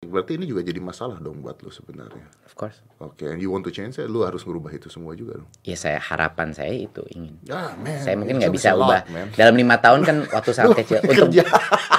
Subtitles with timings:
[0.00, 2.24] Berarti ini juga jadi masalah dong buat lu sebenarnya.
[2.48, 2.80] Of course.
[3.04, 5.50] Oke, and you want to change it, lu harus merubah itu semua juga dong.
[5.60, 7.36] Ya saya harapan saya itu ingin.
[7.44, 8.00] Ya, man.
[8.00, 9.28] Saya mungkin nggak bisa lot, ubah man.
[9.36, 11.28] dalam lima tahun kan waktu sangat kecil untuk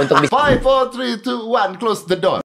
[0.02, 2.42] untuk bisa Five, four, three, two, one, close the door.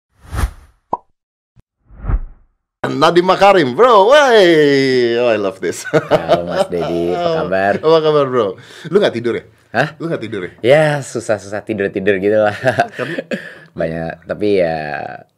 [2.84, 5.88] Nadiem Makarim, bro, wey, oh I love this.
[5.88, 7.72] Halo Mas Dedi, apa kabar?
[7.80, 8.48] Apa kabar, bro?
[8.92, 9.44] Lu nggak tidur ya?
[9.72, 9.96] Hah?
[9.96, 10.52] Lu nggak tidur ya?
[10.60, 12.52] Ya susah-susah tidur-tidur gitu lah.
[13.72, 14.76] Banyak, tapi ya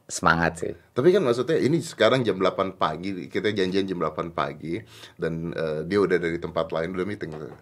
[0.09, 0.73] semangat sih.
[0.97, 4.81] Tapi kan maksudnya ini sekarang jam 8 pagi, kita janjian jam 8 pagi
[5.21, 7.31] dan eh, dia udah dari tempat lain udah meeting.
[7.37, 7.53] Udah,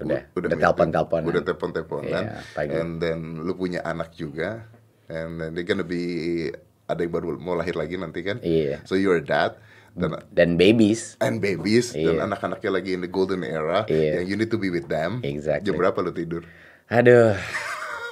[0.00, 1.20] udah, udah, telepon-telepon.
[1.28, 2.24] Udah telepon-teleponan.
[2.26, 2.72] Iya, pagi.
[2.72, 4.64] and then lu punya anak juga.
[5.12, 6.48] And then dia gonna be
[6.88, 8.40] ada yang baru mau lahir lagi nanti kan.
[8.40, 8.80] Iya.
[8.88, 9.60] So you're a dad
[9.92, 11.20] dan Dan babies.
[11.20, 12.24] and babies dan Iya.
[12.24, 14.24] anak-anaknya lagi in the golden era Iya.
[14.24, 15.20] yang you need to be with them.
[15.20, 15.68] Exactly.
[15.68, 16.48] Jam berapa lu tidur?
[16.88, 17.36] Aduh,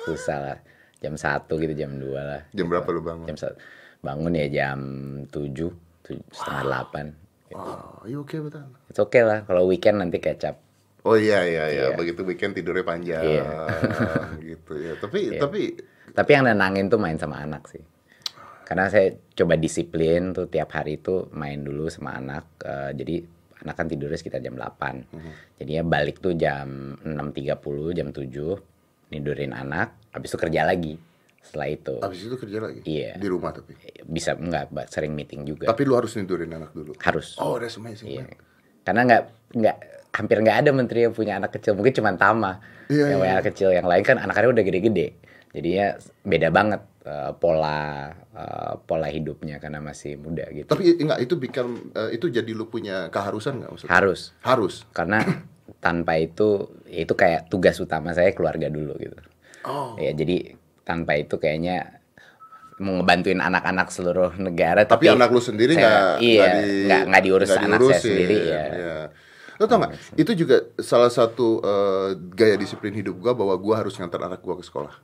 [0.05, 0.57] susah lah.
[1.01, 2.43] Jam satu gitu, jam 2 lah.
[2.53, 3.27] Jam berapa lu bangun?
[3.27, 3.57] Jam satu.
[4.01, 4.79] Bangun ya jam
[5.27, 7.17] 7, tuj- setengah 8.
[7.51, 8.69] Oh, you okay with that?
[8.87, 10.61] It's okay lah, kalau weekend nanti up.
[11.01, 11.97] Oh iya iya iya, Iya.
[11.97, 13.49] begitu weekend tidurnya panjang Iya.
[14.53, 14.93] gitu ya.
[15.01, 15.61] Tapi tapi
[16.11, 17.81] Tapi yang nenangin tuh main sama anak sih.
[18.69, 22.45] Karena saya coba disiplin tuh tiap hari itu main dulu sama anak.
[22.61, 23.17] Eh, jadi
[23.65, 25.07] anak kan tidurnya sekitar jam 8.
[25.09, 25.31] Mhm.
[25.57, 27.57] Jadinya balik tuh jam 6.30,
[27.91, 28.61] jam 7.
[29.11, 30.95] Nidurin anak, habis itu kerja lagi.
[31.41, 31.95] Setelah itu.
[31.99, 33.17] abis itu kerja lagi Iya.
[33.17, 33.73] di rumah tapi.
[34.05, 35.67] Bisa enggak, sering meeting juga.
[35.67, 36.95] Tapi lu harus tidurin anak dulu.
[37.01, 37.35] Harus.
[37.41, 38.07] Oh, that's amazing.
[38.07, 38.29] Iya.
[38.29, 38.39] man.
[38.81, 39.23] Karena nggak
[39.57, 39.77] nggak
[40.11, 41.75] hampir nggak ada menteri yang punya anak kecil.
[41.75, 43.37] Mungkin cuma Tama Iya, yang punya iya.
[43.41, 43.69] anak kecil.
[43.73, 45.07] Yang lain kan anak-anaknya udah gede-gede.
[45.51, 45.87] Jadinya
[46.23, 47.81] beda banget eh, pola
[48.31, 50.69] eh, pola hidupnya karena masih muda gitu.
[50.69, 53.91] Tapi enggak itu bikin eh, itu jadi lu punya keharusan nggak maksudnya?
[53.91, 54.75] Harus Harus.
[54.93, 55.25] karena
[55.79, 59.15] tanpa itu ya itu kayak tugas utama saya keluarga dulu gitu.
[59.63, 59.95] Oh.
[60.01, 62.01] Ya jadi tanpa itu kayaknya
[62.81, 66.49] mau ngebantuin anak-anak seluruh negara Tapi, anak lu sendiri saya- nggak iya,
[66.89, 68.03] nggak nggak diurus nggak anak saya diurusin.
[68.09, 68.65] sendiri ya.
[68.73, 68.97] Iya.
[69.61, 69.93] Lo tau nggak?
[70.17, 74.57] Itu juga salah satu eh, gaya disiplin hidup gua bahwa gua harus ngantar anak gua
[74.57, 74.97] ke sekolah.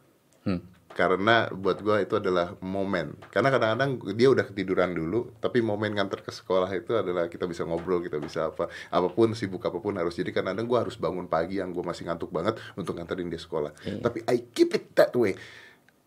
[0.48, 0.64] Hmm.
[0.96, 3.20] Karena buat gua itu adalah momen.
[3.28, 7.68] Karena kadang-kadang dia udah ketiduran dulu, tapi momen ngantar ke sekolah itu adalah kita bisa
[7.68, 10.16] ngobrol, kita bisa apa, apa pun sibuk apa pun harus.
[10.16, 13.76] Jadi kadang-kadang gua harus bangun pagi yang gua masih ngantuk banget untuk nganterin dia sekolah.
[13.84, 14.00] Iya.
[14.00, 15.36] Tapi I keep it that way.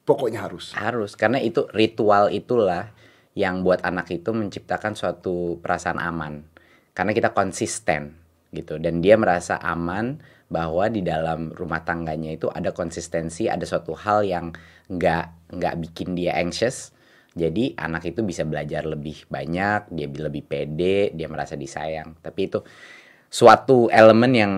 [0.09, 0.73] Pokoknya harus.
[0.73, 2.89] Harus, karena itu ritual itulah
[3.37, 6.41] yang buat anak itu menciptakan suatu perasaan aman.
[6.97, 8.17] Karena kita konsisten
[8.49, 10.17] gitu dan dia merasa aman
[10.49, 14.49] bahwa di dalam rumah tangganya itu ada konsistensi, ada suatu hal yang
[14.89, 16.91] nggak nggak bikin dia anxious.
[17.37, 22.17] Jadi anak itu bisa belajar lebih banyak, dia lebih pede, dia merasa disayang.
[22.19, 22.59] Tapi itu
[23.29, 24.53] suatu elemen yang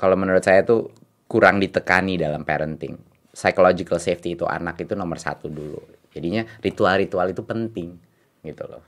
[0.00, 0.88] kalau menurut saya tuh
[1.28, 2.96] kurang ditekani dalam parenting.
[3.34, 5.78] Psychological safety itu anak itu nomor satu dulu.
[6.14, 8.00] Jadinya ritual-ritual itu penting
[8.40, 8.82] gitu loh.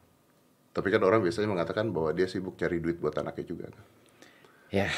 [0.73, 3.67] Tapi kan orang biasanya mengatakan bahwa dia sibuk cari duit buat anaknya juga.
[4.71, 4.91] Ya,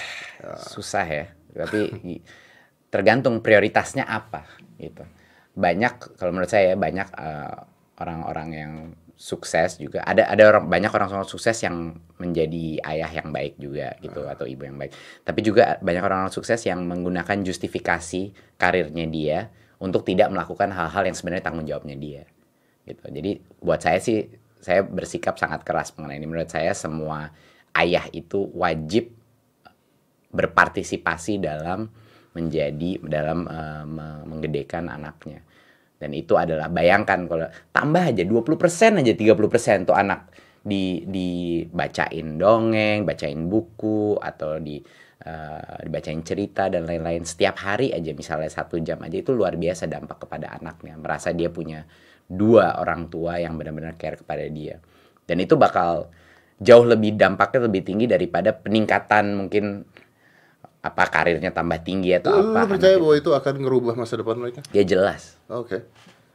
[0.59, 1.27] susah ya.
[1.67, 1.81] Tapi
[2.89, 4.45] tergantung prioritasnya apa
[4.79, 5.05] gitu.
[5.59, 7.57] Banyak kalau menurut saya banyak eh,
[7.99, 8.73] orang-orang yang
[9.19, 13.99] sukses juga ada ada orang banyak orang orang sukses yang menjadi ayah yang baik juga
[13.99, 14.95] gitu atau ibu yang baik.
[15.27, 19.39] Tapi juga banyak orang-orang sukses yang menggunakan justifikasi karirnya dia
[19.83, 22.23] untuk tidak melakukan hal-hal yang sebenarnya tanggung jawabnya dia.
[22.87, 23.03] Gitu.
[23.11, 24.31] Jadi buat saya sih
[24.63, 26.27] saya bersikap sangat keras mengenai ini.
[26.31, 27.35] Menurut saya semua
[27.75, 29.18] ayah itu wajib
[30.29, 31.89] berpartisipasi dalam
[32.37, 33.49] menjadi dalam
[33.89, 35.43] me- menggedekan anaknya.
[35.99, 40.31] Dan itu adalah bayangkan kalau tambah aja 20% aja 30% tuh anak
[40.63, 44.79] di dibacain dongeng, bacain buku atau di
[45.27, 47.27] eh, dibacain cerita dan lain-lain.
[47.27, 50.95] Setiap hari aja misalnya satu jam aja itu luar biasa dampak kepada anaknya.
[50.95, 51.83] Merasa dia punya
[52.31, 54.79] dua orang tua yang benar-benar care kepada dia.
[55.27, 56.15] Dan itu bakal
[56.63, 59.83] jauh lebih dampaknya lebih tinggi daripada peningkatan mungkin
[60.79, 64.15] apa karirnya tambah tinggi atau Lu, lu apa percaya anak bahwa itu akan ngerubah masa
[64.15, 64.61] depan mereka?
[64.71, 65.35] ya jelas.
[65.51, 65.85] Oke.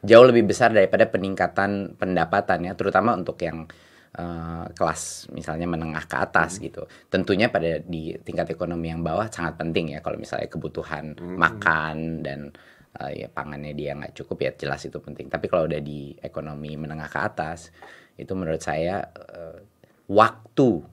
[0.04, 3.64] jauh lebih besar daripada peningkatan pendapatannya terutama untuk yang
[4.12, 6.84] eh, kelas misalnya menengah ke atas gitu.
[7.08, 12.52] Tentunya pada di tingkat ekonomi yang bawah sangat penting ya kalau misalnya kebutuhan makan dan
[13.00, 15.32] eh, ya pangannya dia nggak cukup ya jelas itu penting.
[15.32, 17.72] Tapi kalau udah di ekonomi menengah ke atas
[18.20, 19.56] itu menurut saya eh,
[20.12, 20.84] waktu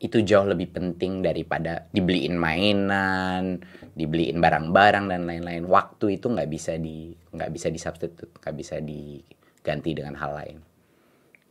[0.00, 3.60] itu jauh lebih penting daripada dibeliin mainan,
[3.92, 5.68] dibeliin barang-barang dan lain-lain.
[5.68, 10.56] Waktu itu nggak bisa di nggak bisa disubstitute, nggak bisa diganti dengan hal lain.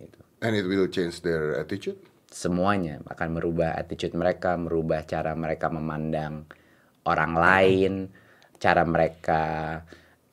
[0.02, 0.20] Gitu.
[0.42, 2.02] And it will change their attitude.
[2.34, 6.50] Semuanya akan merubah attitude mereka, merubah cara mereka memandang
[7.06, 7.94] orang lain,
[8.58, 9.42] cara mereka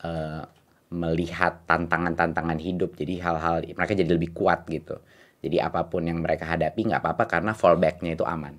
[0.01, 0.41] eh,
[0.89, 2.97] melihat tantangan-tantangan hidup.
[2.97, 4.97] Jadi hal-hal mereka jadi lebih kuat gitu.
[5.37, 8.57] Jadi apa pun yang mereka hadapi nggak apa-apa karena fallbacknya itu aman.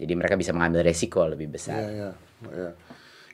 [0.00, 1.76] Jadi mereka bisa mengambil resiko lebih besar.
[1.76, 2.10] Iya, iya,
[2.56, 2.70] iya.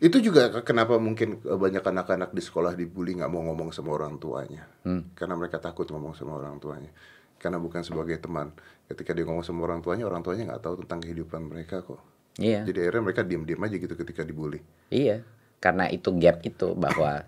[0.03, 4.67] Itu juga kenapa mungkin banyak anak-anak di sekolah dibully nggak mau ngomong sama orang tuanya.
[4.83, 5.15] Hmm.
[5.15, 6.91] Karena mereka takut ngomong sama orang tuanya.
[7.39, 8.51] Karena bukan sebagai teman.
[8.91, 12.03] Ketika dia ngomong sama orang tuanya, orang tuanya nggak tahu tentang kehidupan mereka kok.
[12.37, 12.69] Iya.
[12.69, 14.61] Jadi akhirnya mereka diem-diem aja gitu ketika dibully.
[14.93, 15.25] Iya,
[15.57, 17.25] karena itu gap itu bahwa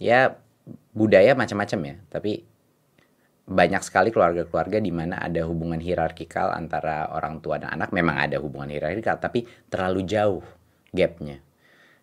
[0.00, 0.40] ya
[0.96, 2.48] budaya macam-macam ya, tapi
[3.50, 7.90] banyak sekali keluarga-keluarga di mana ada hubungan hierarkikal antara orang tua dan anak.
[7.90, 10.46] Memang ada hubungan hierarkikal, tapi terlalu jauh
[10.94, 11.42] gapnya,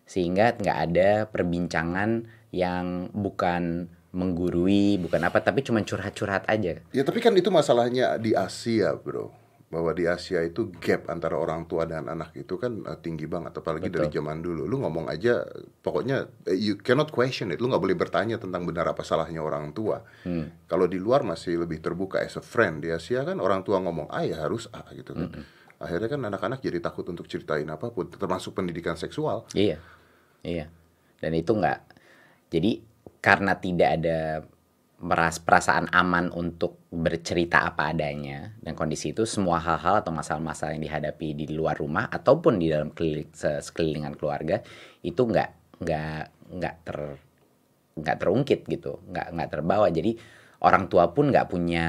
[0.04, 6.84] sehingga nggak ada perbincangan yang bukan menggurui, bukan apa, tapi cuma curhat-curhat aja.
[6.92, 11.68] Ya tapi kan itu masalahnya di Asia bro bahwa di Asia itu gap antara orang
[11.68, 14.64] tua dan anak itu kan uh, tinggi banget apalagi dari zaman dulu.
[14.64, 15.44] Lu ngomong aja
[15.84, 17.60] pokoknya uh, you cannot question it.
[17.60, 20.00] Lu nggak boleh bertanya tentang benar apa salahnya orang tua.
[20.24, 20.50] Hmm.
[20.68, 24.08] kalau di luar masih lebih terbuka as a friend di Asia kan orang tua ngomong
[24.08, 25.28] A ya harus A gitu kan.
[25.78, 29.46] Akhirnya kan anak-anak jadi takut untuk ceritain apa pun termasuk pendidikan seksual.
[29.54, 29.78] Iya,
[30.42, 30.66] iya.
[31.22, 31.80] Dan itu nggak.
[32.50, 32.82] Jadi
[33.22, 34.18] karena tidak ada
[34.98, 40.82] meras perasaan aman untuk bercerita apa adanya dan kondisi itu semua hal-hal atau masalah-masalah yang
[40.82, 44.58] dihadapi di luar rumah ataupun di dalam keliling, se- sekelilingan keluarga
[45.06, 46.22] itu nggak nggak
[46.58, 46.98] nggak ter
[47.98, 49.86] nggak terungkit gitu, nggak nggak terbawa.
[49.90, 50.18] Jadi
[50.62, 51.86] orang tua pun nggak punya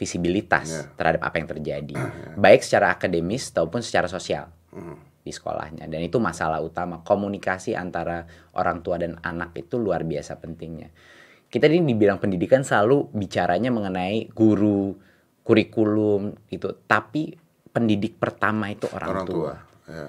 [0.00, 0.82] visibilitas Iya.
[0.96, 1.96] terhadap apa yang terjadi,
[2.36, 4.96] baik secara akademis ataupun secara sosial Hmm.
[5.20, 8.24] di sekolahnya dan itu masalah utama komunikasi antara
[8.56, 10.88] orang tua dan anak itu luar biasa pentingnya
[11.48, 14.92] kita ini di bidang pendidikan selalu bicaranya mengenai guru
[15.44, 17.32] kurikulum itu tapi
[17.72, 19.36] pendidik pertama itu orang, orang tua.
[19.36, 19.54] tua
[19.88, 20.08] ya.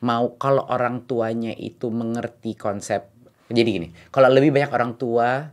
[0.00, 3.08] Mau kalau orang tuanya itu mengerti konsep
[3.48, 5.48] jadi gini kalau lebih banyak orang tua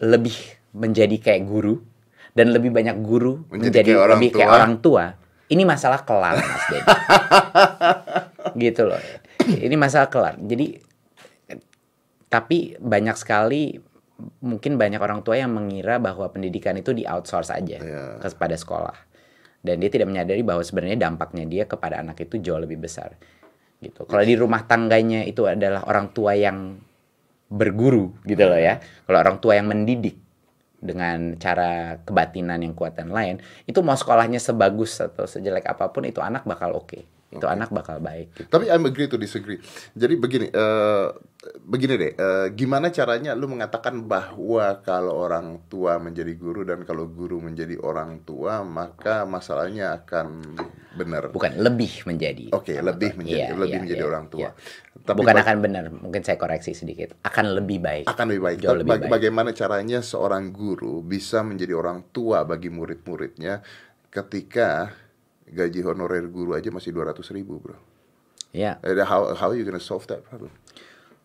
[0.00, 0.36] lebih
[0.74, 1.80] menjadi kayak guru
[2.34, 4.56] dan lebih banyak guru Menjadi menjadi, kayak orang lebih kayak tua.
[4.58, 5.04] orang tua
[5.52, 6.88] ini masalah kelar mas Dedi
[8.70, 9.00] gitu loh.
[9.44, 10.34] Ini masalah kelar.
[10.40, 10.78] Jadi
[12.34, 13.78] tapi banyak sekali
[14.42, 18.18] mungkin banyak orang tua yang mengira bahwa pendidikan itu di outsource aja Iya.
[18.18, 18.96] kepada sekolah.
[19.62, 23.14] Dan dia tidak menyadari bahwa sebenarnya dampaknya dia kepada anak itu jauh lebih besar
[23.78, 24.02] gitu.
[24.04, 26.74] Kalau di rumah tangganya itu adalah orang tua yang
[27.48, 28.82] berguru gitu loh ya.
[29.06, 30.18] Kalau orang tua yang mendidik
[30.84, 36.04] dengan cara kebatinan yang kuat dan lain itu mau sekolahnya sebagus atau sejelek apa pun
[36.04, 37.00] itu anak bakal oke
[37.34, 38.48] itu anak bakal baik gitu.
[38.48, 39.58] Tapi I'm agree to disagree.
[39.92, 41.08] Jadi begini, eh
[41.60, 47.04] begini deh, eh, gimana caranya lu mengatakan bahwa kalau orang tua menjadi guru dan kalau
[47.04, 50.40] guru menjadi orang tua maka masalahnya akan
[50.94, 51.28] benar.
[51.28, 54.40] bukan lebih menjadi Oke, lebih menjadi Iya, lebih iya, menjadi iya, orang tua.
[54.40, 54.50] iya.
[54.96, 58.58] Tapi bukan akan benar mungkin saya koreksi sedikit akan lebih baik akan lebih baik.
[58.58, 59.12] Jauh Tapi lebih bag- baik.
[59.12, 63.60] bagaimana caranya seorang guru bisa menjadi orang tua bagi murid-muridnya
[64.08, 64.94] ketika
[65.46, 67.76] gaji honorer guru aja masih 200 ribu bro.
[68.50, 70.50] ya Eh, How how you gonna solve that problem?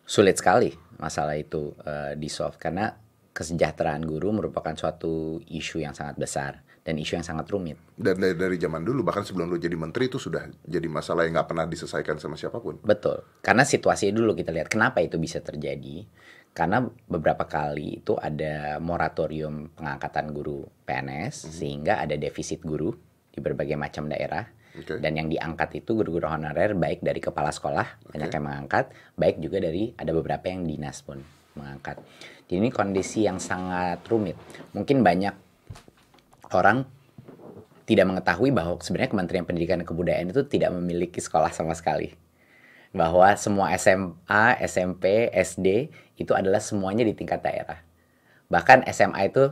[0.04, 2.90] sulit sekali masalah itu eh, di solve karena
[3.30, 6.52] kesejahteraan guru merupakan suatu isu yang sangat besar
[6.82, 10.10] dan isu yang sangat rumit Dan dari, dari zaman dulu bahkan sebelum lu jadi menteri
[10.10, 12.80] itu sudah jadi masalah yang nggak pernah diselesaikan sama siapa pun.
[12.82, 13.20] Betul.
[13.38, 16.08] Karena situasi dulu kita lihat kenapa itu bisa terjadi.
[16.50, 22.90] Karena beberapa kali itu ada moratorium pengangkatan guru PNS sehingga ada defisit guru
[23.30, 24.46] di berbagai macam daerah.
[24.76, 25.02] Oke.
[25.02, 29.58] Dan yang diangkat itu guru-guru honorer baik dari kepala sekolah banyak yang mengangkat, baik juga
[29.58, 31.18] dari ada beberapa yang dinas pun
[31.58, 31.98] mengangkat.
[32.46, 34.38] Jadi ini kondisi yang sangat rumit.
[34.74, 35.34] Mungkin banyak
[36.54, 36.86] orang
[37.86, 42.14] tidak mengetahui bahwa sebenarnya Kementerian Pendidikan dan Kebudayaan itu tidak memiliki sekolah sama sekali.
[42.94, 47.82] Bahwa semua SMA, SMP, SD itu adalah semuanya di tingkat daerah.
[48.50, 49.50] Bahkan SMA itu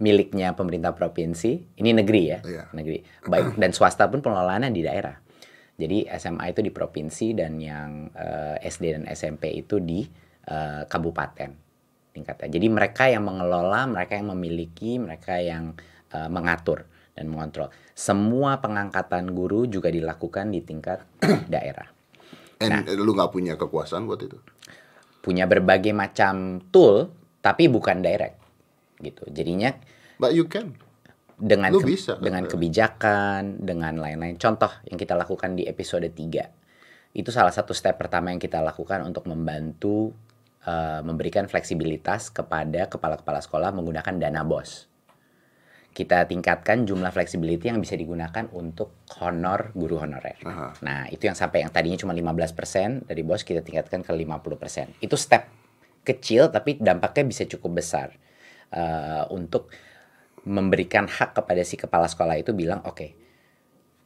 [0.00, 2.62] miliknya pemerintah provinsi, ini negeri ya, Iya.
[2.72, 3.04] negeri.
[3.24, 5.16] Baik dan swasta pun pengelolaannya di daerah.
[5.76, 10.04] Jadi SMA itu di provinsi dan yang eh, SD dan SMP itu di
[10.44, 11.50] eh, kabupaten
[12.10, 12.48] tingkatnya.
[12.50, 15.72] Jadi mereka yang mengelola, mereka yang memiliki, mereka yang
[16.12, 16.84] eh, mengatur
[17.16, 17.68] dan mengontrol.
[17.92, 21.04] Semua pengangkatan guru juga dilakukan di tingkat
[21.52, 21.88] daerah.
[22.60, 22.92] And Nah.
[22.96, 24.36] lu nggak punya kekuasaan buat itu.
[25.20, 27.12] Punya berbagai macam tool,
[27.44, 28.39] tapi bukan direct,
[29.00, 29.24] gitu.
[29.28, 29.74] Jadinya
[30.16, 30.76] But you can.
[31.40, 32.24] dengan Lu ke- bisa kan?
[32.24, 34.36] dengan kebijakan, dengan lain-lain.
[34.36, 36.52] Contoh yang kita lakukan di episode 3.
[37.10, 40.12] Itu salah satu step pertama yang kita lakukan untuk membantu
[40.60, 44.86] eh, memberikan fleksibilitas kepada kepala-kepala sekolah menggunakan dana BOS.
[45.90, 50.38] Kita tingkatkan jumlah flexibility yang bisa digunakan untuk honor guru honorer.
[50.46, 50.78] Aha.
[50.86, 55.02] Nah, itu yang sampai yang tadinya cuma 15% dari BOS kita tingkatkan ke 50%.
[55.02, 55.50] Itu step
[56.06, 58.14] kecil tapi dampaknya bisa cukup besar
[58.74, 59.70] uh, untuk
[60.48, 63.10] memberikan hak kepada si kepala sekolah itu bilang oke okay,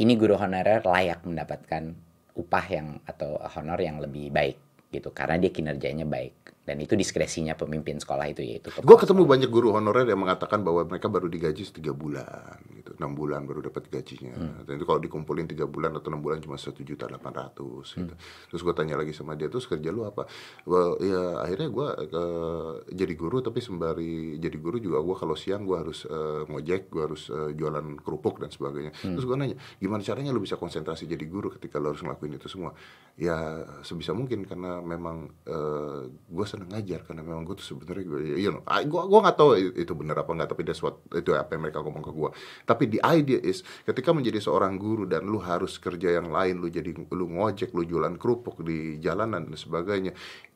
[0.02, 1.94] ini guru honorer layak mendapatkan
[2.34, 4.58] upah yang atau honor yang lebih baik
[4.90, 5.14] gitu.
[5.14, 9.76] Karena dia kinerjanya baik dan itu diskresinya pemimpin sekolah itu yaitu gue ketemu banyak guru
[9.76, 12.96] honorer yang mengatakan bahwa mereka baru digaji tiga bulan gitu.
[12.96, 14.32] Enam bulan baru dapat gajinya.
[14.34, 14.64] Hmm.
[14.64, 18.14] dan itu kalau dikumpulin tiga bulan atau enam bulan cuma satu juta delapan ratus gitu.
[18.16, 18.48] Hmm.
[18.48, 20.24] terus gue tanya lagi sama dia terus kerja lu apa?
[20.64, 25.68] Well, ya akhirnya gue uh, jadi guru tapi sembari jadi guru juga gue kalau siang
[25.68, 28.96] gue harus uh, ngojek gue harus uh, jualan kerupuk dan sebagainya.
[29.04, 29.20] Hmm.
[29.20, 32.48] terus gue nanya gimana caranya lu bisa konsentrasi jadi guru ketika lu harus ngelakuin itu
[32.48, 32.72] semua?
[33.20, 33.36] Ya
[33.84, 38.54] sebisa mungkin karena memang uh, gue seneng ngajar karena memang gue tuh sebenarnya gue you
[38.54, 41.66] know gue gue nggak tahu itu benar apa nggak tapi that's what itu apa yang
[41.66, 42.30] mereka ngomong ke gue
[42.62, 46.70] tapi the idea is ketika menjadi seorang guru dan lu harus kerja yang lain lu
[46.70, 50.14] jadi lu ngojek lu jualan kerupuk di jalanan dan sebagainya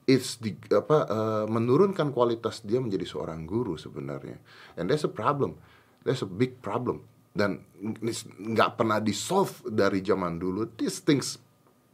[0.09, 4.41] it's di apa uh, menurunkan kualitas dia menjadi seorang guru sebenarnya.
[4.81, 5.61] And that's a problem.
[6.03, 7.05] That's a big problem.
[7.37, 7.61] Dan
[8.41, 10.73] nggak pernah di solve dari zaman dulu.
[10.75, 11.37] These things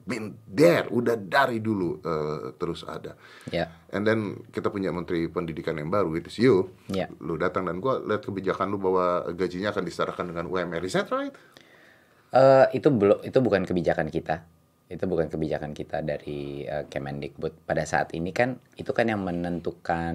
[0.04, 3.16] been there, udah dari dulu uh, terus ada.
[3.48, 3.72] Yeah.
[3.88, 6.54] And then kita punya menteri pendidikan yang baru, itu you.
[6.92, 7.08] Yeah.
[7.24, 10.84] Lu datang dan gua lihat kebijakan lu bahwa gajinya akan disetarakan dengan UMR.
[10.84, 11.32] Is that right?
[12.36, 14.44] Uh, itu belum itu bukan kebijakan kita.
[14.84, 17.64] Itu bukan kebijakan kita dari uh, Kemendikbud.
[17.64, 20.14] Pada saat ini kan itu kan yang menentukan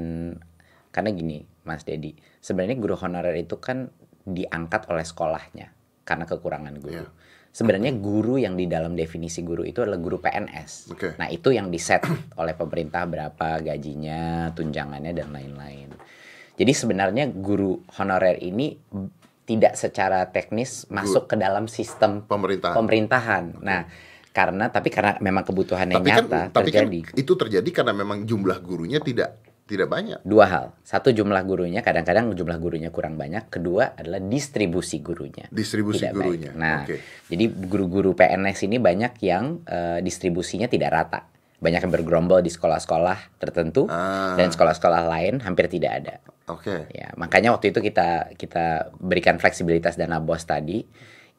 [0.93, 2.13] karena gini, Mas Dedi.
[2.37, 3.89] Sebenarnya guru honorer itu kan
[4.29, 5.73] diangkat oleh sekolahnya
[6.05, 7.01] karena kekurangan guru.
[7.05, 7.11] Yeah
[7.49, 10.93] sebenarnya guru yang di dalam definisi guru itu adalah guru PNS.
[10.93, 11.11] Okay.
[11.17, 12.05] Nah, itu yang diset
[12.41, 15.89] oleh pemerintah berapa gajinya, tunjangannya dan lain-lain.
[16.59, 18.75] Jadi sebenarnya guru honorer ini
[19.47, 22.75] tidak secara teknis masuk ke dalam sistem pemerintahan.
[22.75, 23.43] pemerintahan.
[23.57, 23.65] Okay.
[23.65, 23.81] Nah,
[24.29, 26.99] karena tapi karena memang kebutuhannya tapi nyata kan, tapi terjadi.
[27.09, 30.17] Kan itu terjadi karena memang jumlah gurunya tidak tidak banyak.
[30.25, 30.65] Dua hal.
[30.81, 33.53] Satu jumlah gurunya, kadang-kadang jumlah gurunya kurang banyak.
[33.53, 35.45] Kedua adalah distribusi gurunya.
[35.53, 36.49] Distribusi tidak gurunya.
[36.49, 36.57] Baik.
[36.57, 36.99] Nah, okay.
[37.29, 41.21] jadi guru-guru PNS ini banyak yang uh, distribusinya tidak rata.
[41.61, 44.33] Banyak yang bergerombol di sekolah-sekolah tertentu ah.
[44.33, 46.15] dan sekolah-sekolah lain hampir tidak ada.
[46.49, 46.89] Oke.
[46.89, 47.05] Okay.
[47.05, 50.81] Ya, makanya waktu itu kita kita berikan fleksibilitas dana bos tadi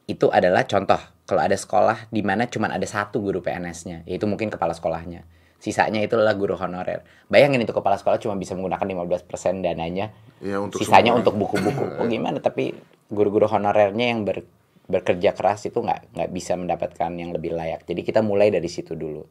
[0.07, 4.51] itu adalah contoh kalau ada sekolah di mana cuma ada satu guru PNS-nya, yaitu mungkin
[4.55, 5.27] kepala sekolahnya
[5.61, 7.05] sisanya itu adalah guru honorer.
[7.29, 10.11] Bayangin itu kepala sekolah cuma bisa menggunakan 15% dananya.
[10.41, 12.01] Ya, untuk sisanya untuk buku-buku.
[12.01, 12.41] Oh gimana?
[12.41, 12.73] Tapi
[13.13, 14.43] guru-guru honorernya yang ber,
[14.89, 17.85] bekerja keras itu nggak nggak bisa mendapatkan yang lebih layak.
[17.85, 19.23] Jadi kita mulai dari situ dulu.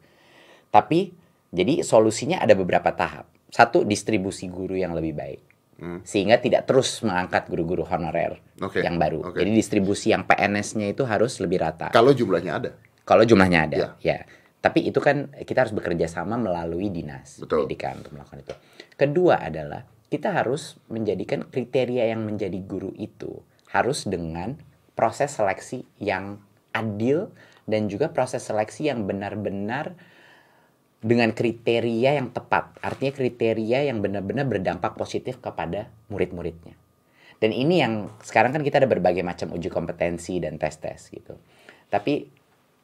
[0.70, 1.10] Tapi
[1.50, 3.26] jadi solusinya ada beberapa tahap.
[3.50, 5.42] Satu distribusi guru yang lebih baik.
[5.80, 6.00] Hmm.
[6.06, 8.86] Sehingga tidak terus mengangkat guru-guru honorer okay.
[8.86, 9.34] yang baru.
[9.34, 9.42] Okay.
[9.42, 11.90] Jadi distribusi yang PNS-nya itu harus lebih rata.
[11.90, 12.72] Kalau jumlahnya ada.
[13.08, 13.90] Kalau jumlahnya ada, ya.
[14.06, 14.20] ya.
[14.60, 17.64] Tapi itu kan kita harus bekerja sama melalui dinas Betul.
[17.64, 18.56] pendidikan untuk melakukan itu.
[19.00, 23.40] Kedua adalah kita harus menjadikan kriteria yang menjadi guru itu
[23.72, 24.60] harus dengan
[24.98, 26.44] proses seleksi yang
[26.76, 27.32] adil
[27.70, 29.96] dan juga proses seleksi yang benar-benar
[31.00, 32.76] dengan kriteria yang tepat.
[32.84, 36.76] Artinya kriteria yang benar-benar berdampak positif kepada murid-muridnya.
[37.40, 41.40] Dan ini yang sekarang kan kita ada berbagai macam uji kompetensi dan tes-tes gitu.
[41.88, 42.28] Tapi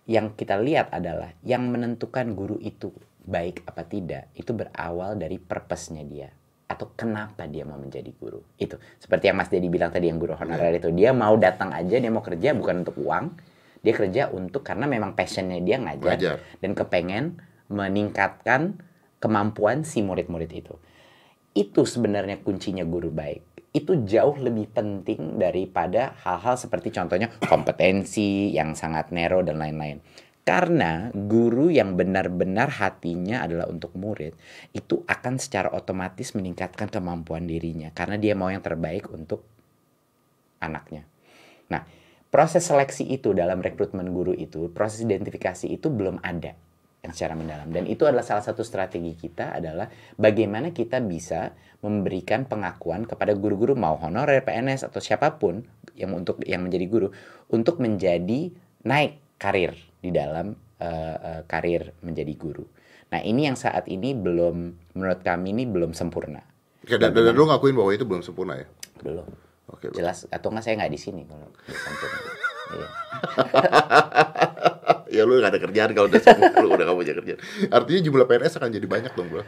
[0.05, 2.93] yang kita lihat adalah yang menentukan guru itu
[3.25, 6.29] baik apa tidak itu berawal dari purpose-nya dia
[6.65, 8.41] atau kenapa dia mau menjadi guru.
[8.57, 8.81] Itu.
[8.97, 12.09] Seperti yang Mas Dedi bilang tadi yang guru honorer itu dia mau datang aja dia
[12.09, 13.25] mau kerja bukan untuk uang
[13.85, 16.37] dia kerja untuk karena memang passionnya dia ngajar Ngajar.
[16.57, 17.25] dan kepengen
[17.69, 18.81] meningkatkan
[19.21, 20.73] kemampuan si murid-murid itu
[21.55, 28.71] itu sebenarnya kuncinya guru baik itu jauh lebih penting daripada hal-hal seperti contohnya kompetensi yang
[28.71, 29.99] sangat narrow dan lain-lain.
[30.47, 34.31] Karena guru yang benar-benar hatinya adalah untuk murid,
[34.71, 39.43] itu akan secara otomatis meningkatkan kemampuan dirinya karena dia mau yang terbaik untuk
[40.61, 41.03] anaknya.
[41.67, 41.83] Nah,
[42.29, 46.55] proses seleksi itu dalam rekrutmen guru itu, proses identifikasi itu belum ada
[47.05, 49.85] yang secara mendalam dan itu adalah salah satu strategi kita adalah
[50.17, 51.53] bagaimana kita bisa
[51.85, 55.61] memberikan pengakuan kepada guru-guru mau honorer PNS atau siapa pun
[55.93, 57.13] yang untuk yang menjadi guru
[57.53, 58.49] untuk menjadi
[58.81, 62.65] naik karir di dalam uh, uh, karir menjadi guru.
[63.13, 66.41] Nah ini yang saat ini belum menurut kami ini belum sempurna.
[66.81, 68.67] Oke, dan, dan lu ngakuin bahwa itu belum sempurna ya?
[69.05, 69.29] Belum.
[69.69, 69.93] Oke.
[69.93, 72.17] Jelas atau nggak saya nggak di sini kalau sempurna.
[72.73, 72.87] iya.
[75.15, 77.39] ya lu gak ada kerjaan kalau udah sembuh lu udah gak punya kerjaan
[77.71, 79.43] artinya jumlah PNS akan jadi banyak dong bro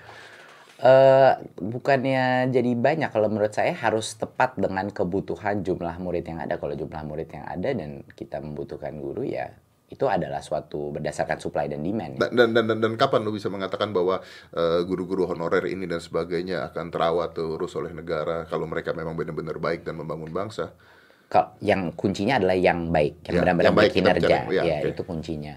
[0.77, 6.61] Uh, bukannya jadi banyak kalau menurut saya harus tepat dengan kebutuhan jumlah murid yang ada
[6.61, 9.57] kalau jumlah murid yang ada dan kita membutuhkan guru ya
[9.87, 12.19] itu adalah suatu berdasarkan supply dan demand.
[12.19, 14.19] Dan dan dan, dan, dan kapan lu bisa mengatakan bahwa
[14.51, 19.57] eh, guru-guru honorer ini dan sebagainya akan terawat terus oleh negara kalau mereka memang benar-benar
[19.63, 20.75] baik dan membangun bangsa?
[21.27, 24.63] Kalau yang kuncinya adalah yang baik, yang Ya, benar-benar yang baik, berkinerja, kita bicara, ya,
[24.63, 24.89] ya oke.
[24.95, 25.55] itu kuncinya.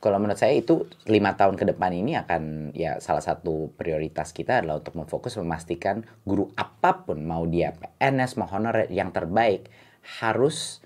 [0.00, 4.64] Kalau menurut saya itu lima tahun ke depan ini akan ya salah satu prioritas kita
[4.64, 9.68] adalah untuk memfokus memastikan guru apa pun mau dia PNS mau honorer yang terbaik
[10.24, 10.80] harus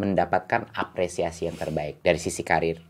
[0.00, 2.80] mendapatkan apresiasi yang terbaik dari sisi karir,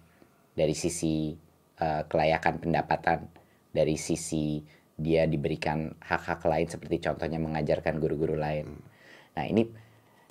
[0.54, 1.34] dari sisi
[1.82, 3.26] eh, kelayakan pendapatan,
[3.74, 4.62] dari sisi
[4.94, 8.78] dia diberikan hak-hak lain seperti contohnya mengajarkan guru-guru lain.
[9.34, 9.66] Nah ini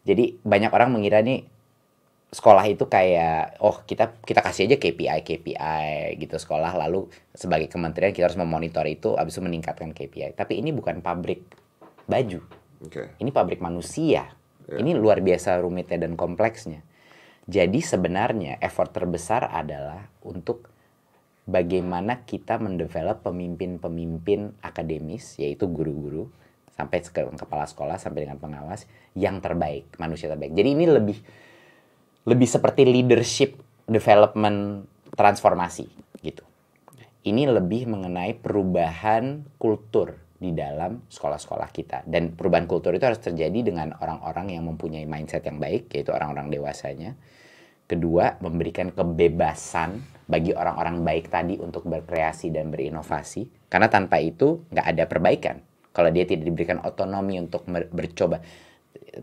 [0.04, 1.48] jadi banyak orang mengira nih
[2.34, 8.10] sekolah itu kayak oh kita kita kasih aja KPI KPI gitu sekolah lalu sebagai kementerian
[8.10, 10.34] kita harus memonitor itu habis itu meningkatkan KPI.
[10.34, 11.46] Tapi ini bukan pabrik
[12.10, 12.42] baju.
[12.84, 13.16] Oke.
[13.22, 14.34] Ini pabrik manusia.
[14.64, 16.82] Ini luar biasa rumitnya dan kompleksnya.
[17.44, 20.72] Jadi sebenarnya effort terbesar adalah untuk
[21.44, 26.32] bagaimana kita mendevelop pemimpin-pemimpin akademis, yaitu guru-guru,
[26.74, 30.58] sampai ke kepala sekolah, sampai dengan pengawas, yang terbaik, manusia terbaik.
[30.58, 31.18] Jadi ini lebih
[32.24, 35.86] lebih seperti leadership development transformasi
[36.24, 36.44] gitu.
[37.24, 43.64] Ini lebih mengenai perubahan kultur di dalam sekolah-sekolah kita dan perubahan kultur itu harus terjadi
[43.64, 47.16] dengan orang-orang yang mempunyai mindset yang baik yaitu orang-orang dewasanya.
[47.88, 54.88] Kedua, memberikan kebebasan bagi orang-orang baik tadi untuk berkreasi dan berinovasi karena tanpa itu nggak
[54.88, 55.58] ada perbaikan.
[55.94, 58.42] Kalau dia tidak diberikan otonomi untuk bercoba.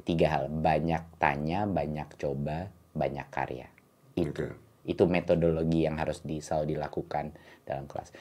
[0.06, 3.66] Tiga hal banyak tanya banyak coba banyak karya.
[4.14, 4.54] Itu.
[4.54, 4.70] Oke.
[4.80, 7.36] itu metodologi yang harus di, selalu dilakukan
[7.68, 8.16] dalam kelas.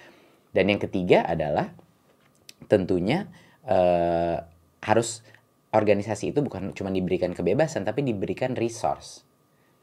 [0.51, 1.71] Dan yang ketiga adalah
[2.67, 3.31] tentunya
[3.63, 4.37] eh,
[4.83, 5.23] harus
[5.71, 9.23] organisasi itu bukan cuma diberikan kebebasan tapi diberikan resource.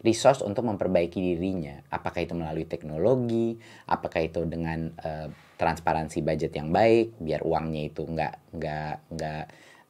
[0.04, 1.80] Resource untuk memperbaiki dirinya.
[1.88, 3.56] Apakah itu melalui teknologi
[3.88, 9.44] apakah itu dengan eh, transparansi budget yang baik biar uangnya itu nggak nggak nggak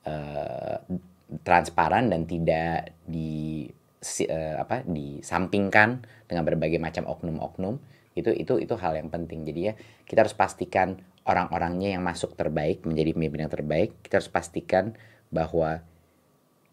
[0.07, 0.77] eh,
[1.43, 3.67] transparan dan tidak di
[4.23, 7.83] eh, apa disampingkan dengan berbagai macam oknum-oknum
[8.17, 9.45] itu itu itu hal yang penting.
[9.45, 9.73] Jadi ya
[10.09, 14.95] kita harus pastikan orang-orangnya yang masuk terbaik menjadi pemimpin yang terbaik kita harus pastikan
[15.29, 15.83] bahwa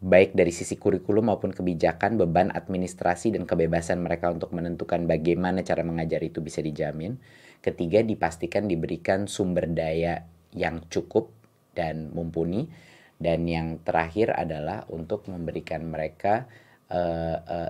[0.03, 5.79] baik dari sisi kurikulum maupun kebijakan beban administrasi dan kebebasan mereka untuk menentukan bagaimana cara
[5.87, 7.15] mengajar itu bisa dijamin
[7.63, 11.31] ketiga dipastikan diberikan sumber daya yang cukup
[11.71, 12.67] dan mumpuni
[13.15, 16.45] dan yang terakhir adalah untuk memberikan mereka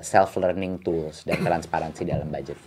[0.01, 2.57] self learning tools dan transparansi dalam budget.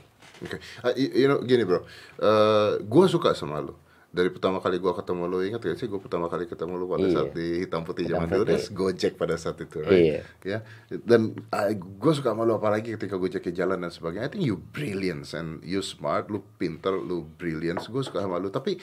[0.41, 1.83] Oke, Ah, y- you know gini bro,
[2.21, 3.75] Eh gue suka sama lu.
[4.17, 7.05] Dari pertama kali gue ketemu lu, ingat gak sih gue pertama kali ketemu lu pada
[7.05, 7.13] Iya.
[7.13, 10.25] saat di hitam putih Hitam zaman dulu, Gojek pada saat itu, Iya.
[10.25, 10.41] right?
[10.41, 10.59] Ya,
[11.05, 11.37] dan
[11.77, 14.25] gue suka sama lu apalagi ketika Gojeknya jalan dan sebagainya.
[14.25, 17.77] I think you brilliant and you smart, lu pinter, lu brilliant.
[17.85, 18.81] Gue suka sama lu, tapi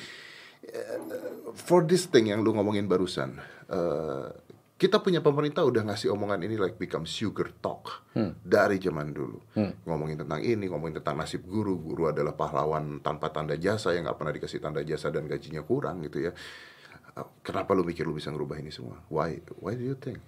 [0.63, 0.97] eh,
[1.57, 3.41] for this thing yang lu ngomongin barusan,
[3.73, 4.29] eh,
[4.83, 8.03] kita punya pemerintah udah ngasih omongan ini like become sugar talk.
[8.43, 9.39] Dari zaman dulu.
[9.87, 11.79] Ngomongin tentang ini ngomongin tentang nasib guru.
[11.79, 16.03] Guru adalah pahlawan tanpa tanda jasa yang nggak pernah dikasih tanda jasa dan gajinya kurang
[16.03, 16.35] gitu ya.
[17.13, 18.99] Uh, kenapa lu mikir lu bisa ngerubah ini semua?
[19.07, 20.19] Why why do you think?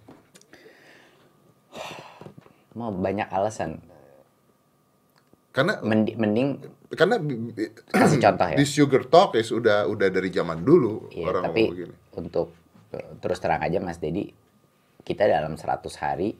[2.80, 3.84] Mau banyak alasan.
[5.50, 6.60] karena Mendi- mending
[6.91, 7.15] karena
[7.88, 8.60] kasih contoh ya.
[8.60, 12.48] di sugar talk ya sudah udah dari zaman dulu Iya, orang tapi ngomong begini untuk
[12.91, 14.36] eh, terus terang aja Mas Dedi,
[15.06, 16.34] kita dalam 100 hari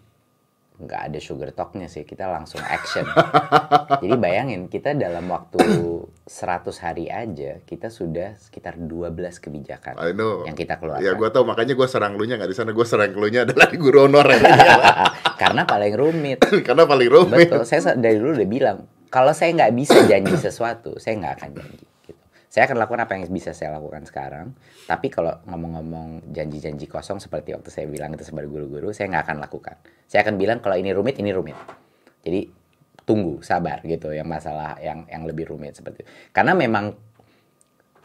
[0.75, 3.08] nggak ada sugar talknya sih, kita langsung action.
[4.04, 5.63] Jadi bayangin kita dalam waktu
[6.28, 10.99] 100 hari aja kita sudah sekitar 12 kebijakan I know yang kita keluarkan.
[10.99, 13.45] ya gue tahu makanya gue serang lu nya nggak di sana gue serang lu nya
[13.45, 14.41] adalah di guru honorer
[15.41, 16.41] Karena paling rumit.
[16.67, 20.36] karena paling rumit Betul, saya sa- dari dulu udah bilang kalau saya nggak bisa janji
[20.36, 21.86] sesuatu, saya nggak akan janji.
[22.55, 24.55] Saya akan lakukan apa yang bisa saya lakukan sekarang.
[24.87, 29.37] Tapi kalau ngomong-ngomong janji-janji kosong seperti waktu saya bilang itu sebagai guru-guru, saya nggak akan
[29.43, 29.75] lakukan.
[30.07, 31.59] Saya akan bilang kalau ini rumit, ini rumit.
[32.23, 32.47] Jadi
[33.03, 34.15] tunggu, sabar gitu.
[34.15, 36.11] Yang masalah yang yang lebih rumit seperti itu.
[36.31, 36.95] Karena memang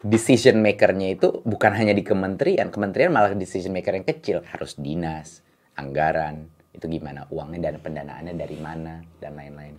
[0.02, 5.46] decision makernya itu bukan hanya di kementerian, kementerian malah decision maker yang kecil harus dinas,
[5.78, 9.78] anggaran, itu gimana uangnya dan pendanaannya dari mana dan lain-lain.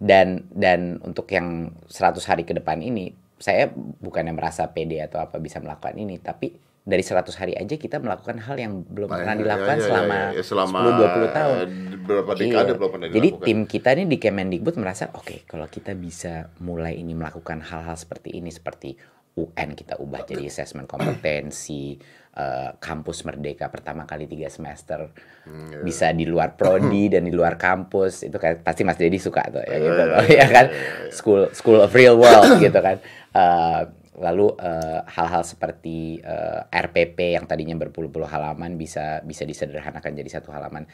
[0.00, 5.36] Dan dan untuk yang 100 hari ke depan ini saya bukannya merasa pede atau apa
[5.36, 9.34] bisa melakukan ini, tapi dari 100 hari aja kita melakukan hal yang belum Nah, pernah
[9.34, 11.66] ya, dilakukan ya, ya, selama, ya, ya, selama 10 20 tahun.
[12.06, 12.78] berapa dekade Iya.
[12.78, 13.42] belum pernah Jadi dilakukan.
[13.44, 18.38] tim kita ini di Kemendikbud merasa oke kalau kita bisa mulai ini melakukan hal-hal seperti
[18.38, 18.94] ini seperti
[19.34, 21.98] UN kita ubah jadi assessment kompetensi
[22.36, 25.08] eh, kampus merdeka pertama kali tiga semester.
[25.48, 29.42] Hmm, bisa di luar prodi dan di luar kampus itu kayak pasti Mas Dedi suka
[29.48, 30.66] tuh ya gitu loh ya kan?
[31.08, 33.00] school school of real world gitu kan.
[33.32, 33.82] Eh,
[34.16, 40.52] lalu eh, hal-hal seperti eh, RPP yang tadinya berpuluh-puluh halaman bisa bisa disederhanakan jadi satu
[40.52, 40.84] halaman.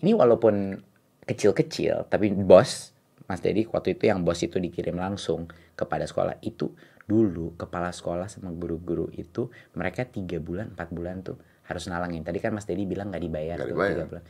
[0.00, 0.80] Ini walaupun
[1.24, 2.92] kecil-kecil tapi bos
[3.30, 5.46] Mas Dedi waktu itu yang bos itu dikirim langsung
[5.78, 6.74] kepada sekolah itu
[7.10, 12.22] dulu kepala sekolah sama guru-guru itu mereka tiga bulan empat bulan tuh harus nalangin.
[12.22, 14.24] Tadi kan Mas Dedi bilang nggak dibayar Nggak tuh tiga bulan.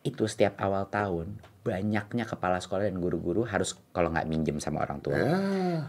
[0.00, 5.00] Itu setiap awal tahun banyaknya kepala sekolah dan guru-guru harus kalau nggak minjem sama orang
[5.04, 5.36] tua Ya,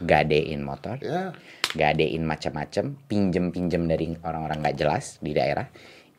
[0.04, 1.32] gadein motor ya.
[1.72, 5.68] gadein macam-macam pinjem-pinjem dari orang-orang nggak jelas di daerah.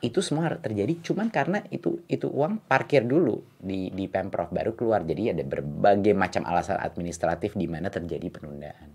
[0.00, 5.04] Itu semua terjadi cuman karena itu itu uang parkir dulu di di pemprov baru keluar.
[5.04, 8.88] Jadi ada berbagai macam alasan administratif di mana terjadi penundaan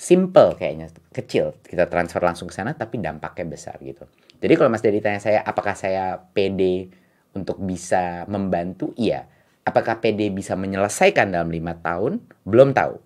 [0.00, 4.08] simple kayaknya kecil kita transfer langsung ke sana tapi dampaknya besar gitu
[4.40, 6.88] jadi kalau Mas Dedi tanya saya apakah saya PD
[7.36, 9.28] untuk bisa membantu iya
[9.60, 12.96] apakah PD bisa menyelesaikan dalam lima tahun belum tahu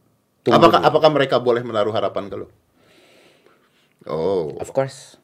[0.45, 0.89] Tunggu Apakah dulu.
[0.93, 2.47] apakah mereka boleh menaruh harapan ke lu?
[4.05, 5.17] Oh, Of course.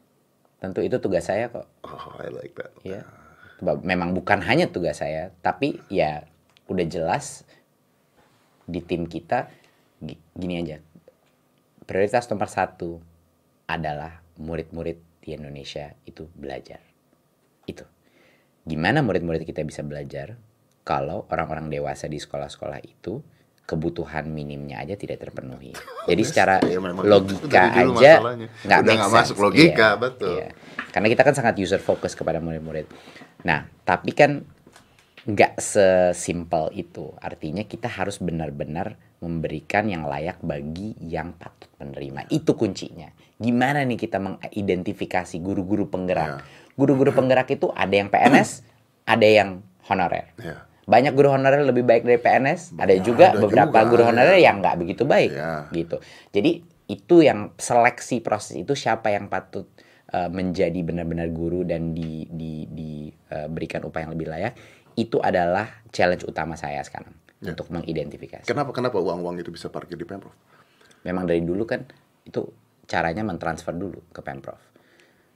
[0.56, 1.68] Tentu itu tugas saya kok.
[1.84, 2.72] oh, I like that.
[2.80, 3.04] Ya.
[3.60, 6.24] Memang bukan hanya tugas saya, tapi ya
[6.64, 7.44] udah jelas
[8.64, 9.52] di tim kita
[10.00, 10.80] gi- gini aja.
[11.90, 13.02] Prioritas nomor satu
[13.66, 16.78] adalah murid-murid di Indonesia itu belajar.
[17.66, 17.82] Itu.
[18.62, 20.38] Gimana murid-murid kita bisa belajar
[20.86, 23.18] kalau orang-orang dewasa di sekolah-sekolah itu
[23.66, 25.74] kebutuhan minimnya aja tidak terpenuhi.
[26.06, 28.12] Jadi secara Ya, memang itu logika aja
[28.66, 29.14] nggak make sense.
[29.14, 30.30] masuk logika, Iya, betul.
[30.38, 30.48] iya.
[30.90, 32.86] Karena kita kan sangat user focus kepada murid-murid.
[33.42, 34.46] Nah, tapi kan
[35.30, 37.14] nggak sesimpel itu.
[37.18, 42.26] Artinya kita harus benar-benar memberikan yang layak bagi yang patut menerima.
[42.32, 43.12] Itu kuncinya.
[43.36, 45.90] Gimana nih kita mengidentifikasi guru-guru Ya.
[45.92, 46.30] penggerak?
[46.74, 48.64] Guru-guru penggerak itu ada yang PNS,
[49.04, 50.32] ada yang honorer.
[50.40, 50.64] Ya.
[50.88, 54.08] Banyak guru honorer lebih baik dari PNS, ada juga ada beberapa juga, guru ya.
[54.10, 55.68] honorer yang nggak begitu baik Ya.
[55.70, 56.00] gitu.
[56.32, 59.70] Jadi itu yang seleksi proses itu siapa yang patut
[60.10, 64.58] uh, menjadi benar-benar guru dan di di diberikan upah yang lebih layak
[64.94, 67.56] itu adalah challenge utama saya sekarang Ya.
[67.56, 68.44] untuk mengidentifikasi.
[68.44, 70.36] Kenapa kenapa uang-uang itu bisa parkir di Pemprov?
[71.02, 71.88] Memang dari dulu kan
[72.22, 72.44] itu
[72.84, 74.60] caranya mentransfer dulu ke Pemprov.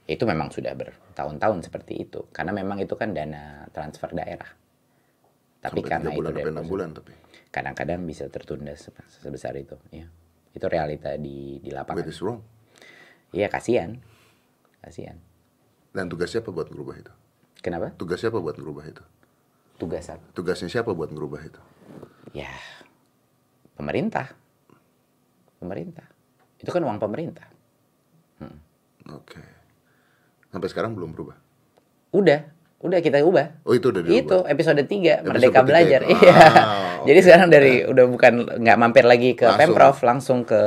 [0.05, 4.45] Itu memang sudah bertahun-tahun seperti itu karena memang itu kan dana transfer daerah.
[5.57, 7.13] Tapi Sampai karena bulan itu dari bulan tapi.
[7.49, 10.05] kadang-kadang bisa tertunda se- sebesar itu ya
[10.53, 12.43] itu realita di di lapangan is wrong?
[13.31, 13.97] iya kasihan
[14.79, 15.17] kasihan
[15.89, 17.13] Dan tugas siapa buat ngerubah itu?
[17.63, 19.01] kenapa Tugas siapa buat ngerubah itu?
[19.75, 21.61] Tugas apa Tugasnya siapa buat ngerubah itu?
[22.31, 22.51] ya
[23.73, 24.31] pemerintah
[25.57, 26.03] pemerintah
[26.57, 27.47] itu kan uang pemerintah
[29.05, 29.37] Oke.
[30.49, 31.37] Sampai sekarang belum berubah.
[32.09, 32.41] udah
[32.81, 34.17] udah kita ubah Oh itu udah diubah.
[34.17, 36.17] itu episode 3 Episode Merdeka tiga Belajar itu.
[36.17, 36.49] iya Ah,
[36.97, 37.05] oke.
[37.05, 39.59] jadi sekarang dari udah bukan nggak mampir lagi ke Langsung.
[39.61, 40.57] Pemprov langsung ke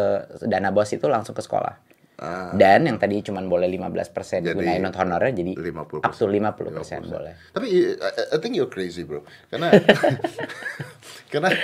[0.45, 1.75] dana bos itu langsung ke sekolah
[2.19, 6.03] Ah, dan yang tadi cuma boleh 15% Jadi, gunain non honorer jadi 50%.
[6.03, 9.23] up to 50%, boleh Tapi I, I think you're crazy bro.
[9.47, 9.71] Karena
[11.33, 11.55] karena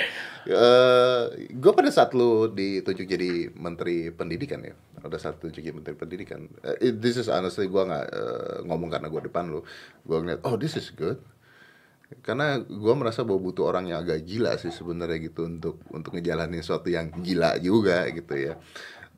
[1.51, 6.47] gue pada saat lu ditunjuk jadi menteri pendidikan ya, pada saat ditunjuk jadi menteri pendidikan,
[6.62, 9.67] eh, this is honestly gue nggak eh, ngomong karena gue depan lu,
[10.07, 11.19] gue ngeliat oh this is good.
[12.23, 16.62] Karena gue merasa bahwa butuh orang yang agak gila sih sebenarnya gitu untuk untuk ngejalanin
[16.62, 18.55] sesuatu yang gila juga gitu ya.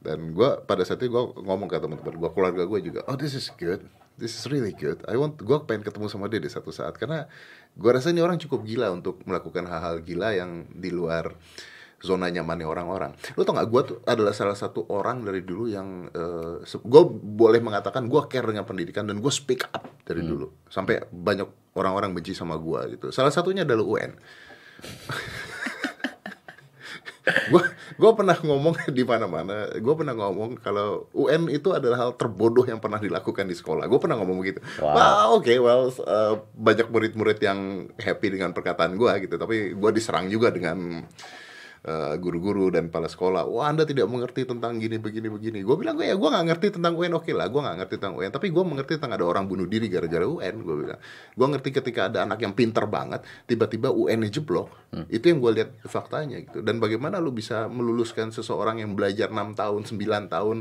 [0.06, 3.34] Dan gue pada saat itu gue ngomong ke teman-teman gue, keluarga gue juga, oh this
[3.34, 3.82] is good,
[4.14, 5.02] this is really good.
[5.10, 7.26] I want, gue pengen ketemu sama dia di satu saat karena
[7.74, 11.34] gue rasa ini orang cukup gila untuk melakukan hal-hal gila yang di luar
[11.98, 13.12] zona nyamannya orang-orang.
[13.34, 17.58] Lo tau gak, gue tuh adalah salah satu orang dari dulu yang uh, gue boleh
[17.58, 22.36] mengatakan gue care dengan pendidikan dan gue speak up dari dulu sampai banyak orang-orang benci
[22.36, 23.10] sama gue gitu.
[23.10, 24.12] Salah satunya adalah UN.
[27.26, 27.64] gue
[27.98, 29.74] gue pernah ngomong di mana-mana.
[29.82, 33.90] Gue pernah ngomong kalau UN itu adalah hal terbodoh yang pernah dilakukan di sekolah.
[33.90, 34.62] Gue pernah ngomong begitu.
[34.78, 35.42] Wow.
[35.42, 39.34] Oke well uh, banyak murid-murid yang happy dengan perkataan gue gitu.
[39.34, 41.02] Tapi gue diserang juga dengan
[41.86, 45.58] uh, guru-guru dan kepala sekolah wah anda tidak mengerti tentang gini begini begini.
[45.62, 48.14] Gue bilang gue ya gue nggak ngerti tentang UN oke lah gue nggak ngerti tentang
[48.18, 51.00] UN tapi gue mengerti tentang ada orang bunuh diri gara-gara UN gue bilang.
[51.32, 54.68] Gue ngerti ketika ada anak yang pinter banget tiba-tiba UN-nya jeblok
[55.08, 56.60] itu yang gue lihat faktanya gitu.
[56.60, 60.58] Dan bagaimana lu bisa meluluskan seseorang yang belajar 6 tahun 9 tahun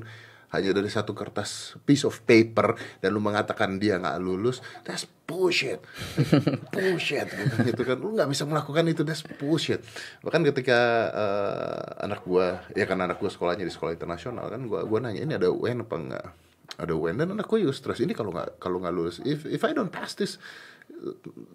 [0.56, 5.82] hanya dari satu kertas piece of paper dan lu mengatakan dia nggak lulus, that's bullshit,
[6.74, 7.28] bullshit
[7.66, 7.98] gitu, kan.
[7.98, 9.82] Lu nggak bisa melakukan itu, that's bullshit.
[10.24, 10.80] Bahkan ketika
[11.12, 15.22] uh, anak gua, ya kan anak gua sekolahnya di sekolah internasional kan, gua gua nanya
[15.26, 16.28] ini ada UN apa enggak?
[16.76, 19.62] Ada UN dan anak gua juga stres ini kalau nggak kalau nggak lulus, if if
[19.66, 20.38] I don't pass this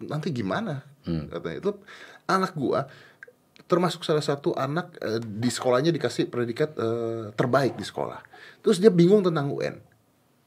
[0.05, 0.85] nanti gimana?
[1.07, 1.31] Hmm.
[1.31, 1.73] Katanya itu
[2.27, 2.91] anak gua
[3.71, 8.30] termasuk salah satu anak uh, di sekolahnya dikasih predikat uh, terbaik di sekolah.
[8.61, 9.81] Terus dia bingung tentang UN.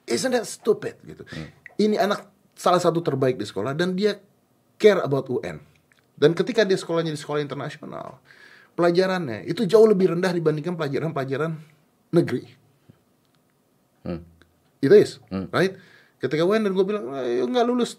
[0.05, 1.23] Isn't that stupid gitu.
[1.31, 1.49] Hmm.
[1.79, 4.19] Ini anak salah satu terbaik di sekolah dan dia
[4.77, 5.57] care about UN.
[6.13, 8.21] Dan ketika dia sekolahnya di sekolah internasional,
[8.77, 11.57] pelajarannya itu jauh lebih rendah dibandingkan pelajaran-pelajaran
[12.13, 12.45] negeri.
[14.05, 14.21] Hmm.
[14.83, 15.49] Itu is, hmm.
[15.49, 15.73] right?
[16.21, 17.09] Ketika UN dan gue bilang,
[17.49, 17.97] nggak lulus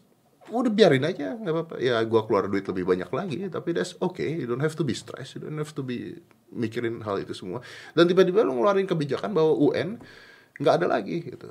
[0.53, 4.45] udah biarin aja nggak apa-apa ya gua keluar duit lebih banyak lagi tapi that's okay
[4.45, 6.21] you don't have to be stressed you don't have to be
[6.53, 7.65] mikirin hal itu semua
[7.97, 9.97] dan tiba-tiba lu ngeluarin kebijakan bahwa UN
[10.61, 11.49] nggak ada lagi gitu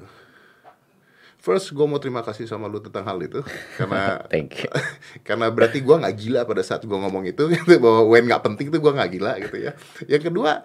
[1.43, 3.43] First, gue mau terima kasih sama lu tentang hal itu
[3.75, 4.71] karena Thank you.
[5.27, 8.71] karena berarti gue nggak gila pada saat gue ngomong itu gitu, bahwa UN nggak penting
[8.71, 9.75] tuh gue nggak gila gitu ya.
[10.07, 10.63] Yang kedua,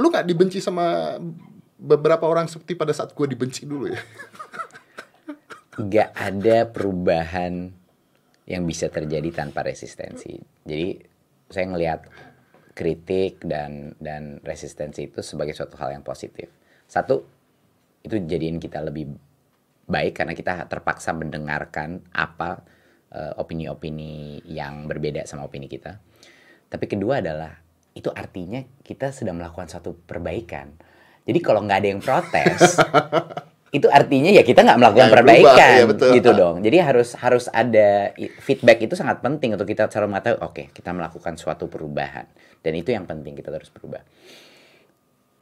[0.00, 1.20] lu nggak dibenci sama
[1.76, 4.00] beberapa orang seperti pada saat gue dibenci dulu ya.
[5.76, 7.68] Nggak ada perubahan
[8.48, 10.38] yang bisa terjadi tanpa resistensi.
[10.64, 10.96] Jadi
[11.50, 12.00] saya ngelihat
[12.72, 16.48] kritik dan dan resistensi itu sebagai suatu hal yang positif.
[16.86, 17.24] Satu
[18.06, 19.16] itu jadiin kita lebih
[19.86, 22.62] baik karena kita terpaksa mendengarkan apa
[23.10, 25.98] eh, opini-opini uh, yang berbeda sama opini kita.
[26.66, 27.54] Tapi kedua adalah
[27.96, 30.76] itu artinya kita sedang melakukan suatu perbaikan.
[31.26, 32.78] Jadi kalau nggak ada yang protes,
[33.74, 36.10] itu artinya ya kita nggak melakukan ya, perbaikan ya, betul.
[36.14, 36.56] gitu dong.
[36.62, 40.94] Jadi harus harus ada feedback itu sangat penting untuk kita cara mengetahui oke okay, kita
[40.94, 42.30] melakukan suatu perubahan.
[42.62, 44.06] Dan itu yang penting kita terus berubah.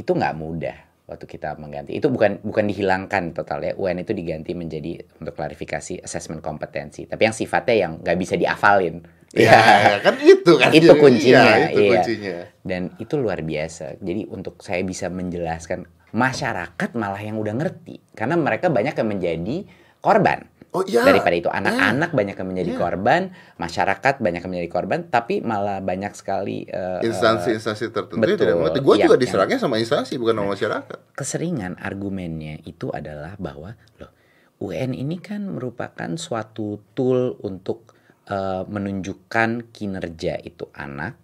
[0.01, 1.93] Itu nggak mudah waktu kita mengganti.
[2.01, 7.05] Itu bukan bukan dihilangkan total ya UN itu diganti menjadi untuk klarifikasi assessment kompetensi.
[7.05, 9.05] Tapi yang sifatnya yang nggak bisa diafalin.
[9.35, 11.91] Ya, ya kan itu kan itu kuncinya ya, itu iya.
[11.93, 12.37] kuncinya.
[12.65, 14.01] Dan itu luar biasa.
[14.01, 15.85] Jadi untuk saya bisa menjelaskan
[16.15, 19.57] masyarakat malah yang udah ngerti karena mereka banyak yang menjadi
[19.99, 21.07] korban Oh iya.
[21.07, 22.19] Daripada itu anak-anak yeah.
[22.19, 22.83] banyak yang menjadi yeah.
[22.83, 23.23] korban,
[23.63, 28.79] masyarakat banyak yang menjadi korban, tapi malah banyak sekali uh, instansi-instansi tertentu betul, tidak mengerti.
[28.83, 30.99] Gue juga diserangnya sama instansi bukan sama masyarakat.
[31.15, 34.11] Keseringan argumennya itu adalah bahwa loh
[34.67, 37.95] UN ini kan merupakan suatu tool untuk
[38.27, 41.15] uh, menunjukkan kinerja itu anak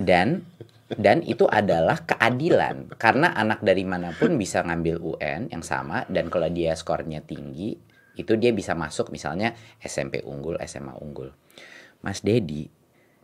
[0.00, 0.48] dan
[0.92, 6.28] dan itu adalah keadilan karena anak dari mana pun bisa ngambil UN yang sama dan
[6.28, 7.72] kalau dia skornya tinggi
[8.14, 11.32] itu dia bisa masuk misalnya SMP unggul SMA unggul
[12.04, 12.68] Mas Dedi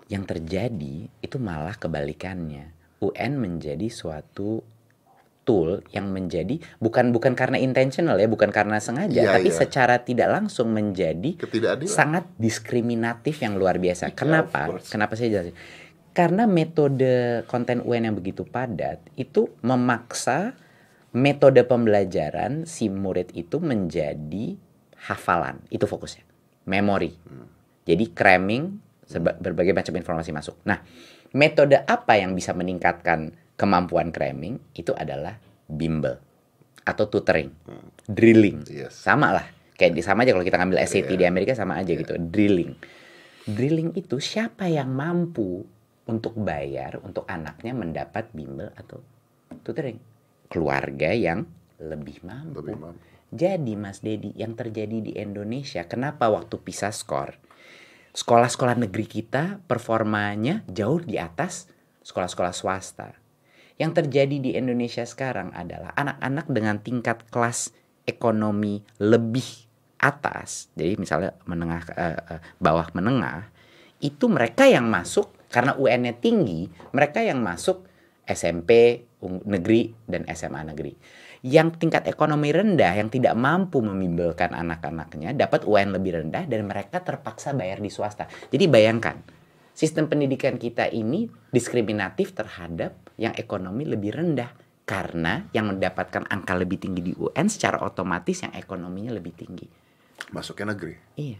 [0.08, 2.72] yang terjadi itu malah kebalikannya
[3.04, 4.64] UN menjadi suatu
[5.44, 9.58] tool yang menjadi bukan bukan karena intentional ya bukan karena sengaja yeah, tapi yeah.
[9.58, 11.34] secara tidak langsung menjadi
[11.88, 14.12] sangat diskriminatif yang luar biasa.
[14.12, 14.78] Yeah, Kenapa?
[14.86, 15.56] Kenapa saya jelasin?
[16.20, 20.52] Karena metode konten UN yang begitu padat itu memaksa
[21.16, 24.52] metode pembelajaran si murid itu menjadi
[25.08, 25.64] hafalan.
[25.72, 26.28] Itu fokusnya.
[26.68, 27.16] Memori.
[27.88, 28.76] Jadi cramming
[29.16, 30.60] berbagai macam informasi masuk.
[30.68, 30.84] Nah
[31.32, 34.60] metode apa yang bisa meningkatkan kemampuan cramming?
[34.76, 35.40] Itu adalah
[35.72, 36.20] bimbel
[36.84, 37.48] atau tutoring.
[38.04, 38.68] Drilling.
[38.68, 38.92] Yes.
[38.92, 39.48] sama lah.
[39.72, 41.16] Kayak di sama aja kalau kita ngambil SAT yeah.
[41.16, 42.04] di Amerika sama aja yeah.
[42.04, 42.12] gitu.
[42.20, 42.76] Drilling.
[43.48, 45.79] Drilling itu siapa yang mampu
[46.10, 48.98] untuk bayar untuk anaknya mendapat bimbel atau
[49.62, 50.02] tutoring
[50.50, 51.46] keluarga yang
[51.78, 52.58] lebih mampu.
[52.60, 53.00] Lebih mampu.
[53.30, 57.38] Jadi Mas Dedi yang terjadi di Indonesia kenapa waktu pisah skor
[58.10, 61.70] sekolah-sekolah negeri kita performanya jauh di atas
[62.02, 63.14] sekolah-sekolah swasta.
[63.78, 67.72] Yang terjadi di Indonesia sekarang adalah anak-anak dengan tingkat kelas
[68.04, 69.46] ekonomi lebih
[70.00, 73.52] atas, jadi misalnya menengah uh, bawah menengah,
[74.00, 77.90] itu mereka yang masuk karena UN-nya tinggi, mereka yang masuk
[78.22, 79.02] SMP
[79.50, 80.94] negeri dan SMA negeri.
[81.42, 87.02] Yang tingkat ekonomi rendah, yang tidak mampu membimbelkan anak-anaknya, dapat UN lebih rendah dan mereka
[87.02, 88.30] terpaksa bayar di swasta.
[88.52, 89.18] Jadi bayangkan,
[89.74, 94.54] sistem pendidikan kita ini diskriminatif terhadap yang ekonomi lebih rendah.
[94.86, 99.66] Karena yang mendapatkan angka lebih tinggi di UN secara otomatis yang ekonominya lebih tinggi.
[100.34, 100.94] Masuknya negeri.
[101.14, 101.38] Iya.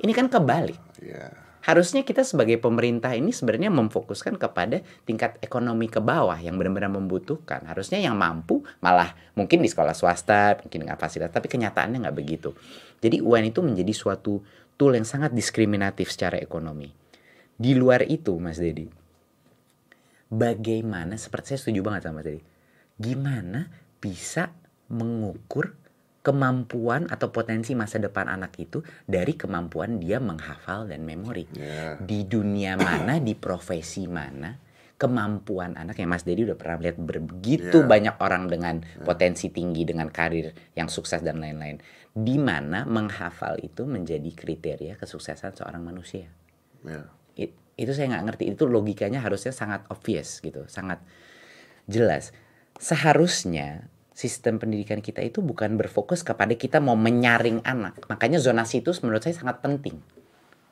[0.00, 0.80] Ini kan kebalik.
[1.04, 6.92] Iya harusnya kita sebagai pemerintah ini sebenarnya memfokuskan kepada tingkat ekonomi ke bawah yang benar-benar
[6.92, 7.66] membutuhkan.
[7.66, 12.54] Harusnya yang mampu malah mungkin di sekolah swasta, mungkin dengan fasilitas, tapi kenyataannya nggak begitu.
[12.98, 14.42] Jadi UN itu menjadi suatu
[14.78, 16.90] tool yang sangat diskriminatif secara ekonomi.
[17.58, 18.86] Di luar itu, Mas Dedi,
[20.30, 22.42] bagaimana, seperti saya setuju banget sama Dedi,
[22.94, 23.66] gimana
[23.98, 24.54] bisa
[24.90, 25.74] mengukur
[26.20, 31.46] kemampuan atau potensi masa depan anak itu dari kemampuan dia menghafal dan memori.
[31.54, 31.96] Ya.
[31.96, 34.52] Di dunia mana, di profesi mana,
[34.98, 37.86] kemampuan anak yang Mas Dedi udah pernah lihat begitu Ya.
[37.86, 41.78] banyak orang dengan potensi tinggi dengan karir yang sukses dan lain-lain.
[42.10, 46.26] Di mana menghafal itu menjadi kriteria kesuksesan seorang manusia.
[46.82, 47.06] Ya.
[47.38, 48.44] It- itu saya nggak ngerti.
[48.58, 50.98] Itu logikanya harusnya sangat obvious gitu, sangat
[51.86, 52.34] jelas.
[52.82, 53.86] Seharusnya
[54.18, 58.02] sistem pendidikan kita itu bukan berfokus kepada kita mau menyaring anak.
[58.10, 59.94] Makanya zonasi itu menurut saya sangat penting.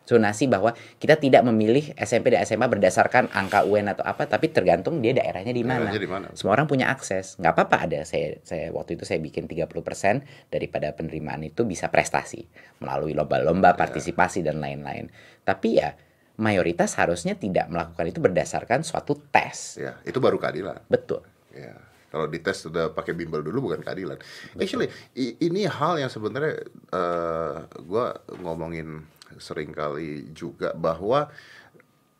[0.06, 4.98] Zonasi bahwa kita tidak memilih SMP dan SMA berdasarkan angka UN atau apa, tapi tergantung
[5.02, 5.90] dia daerahnya di mana.
[6.34, 7.38] Semua orang punya akses.
[7.38, 8.00] Nggak apa-apa ada.
[8.06, 12.46] Saya, saya waktu itu saya bikin 30% daripada penerimaan itu bisa prestasi
[12.82, 15.10] melalui lomba-lomba, partisipasi dan lain-lain.
[15.42, 15.94] Tapi ya
[16.38, 19.78] mayoritas harusnya tidak melakukan itu berdasarkan suatu tes.
[19.78, 20.86] Ya, itu baru keadilan.
[20.86, 21.26] Betul.
[21.50, 21.74] Ya,
[22.16, 24.16] kalau dites sudah pakai bimbel dulu bukan keadilan.
[24.56, 29.04] Actually, i- ini hal yang sebenarnya eh gua ngomongin
[29.36, 31.28] sering kali juga bahwa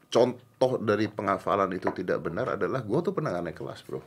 [0.06, 4.04] contoh dari penghafalan itu tidak benar adalah gua tuh pernah naik kelas, bro.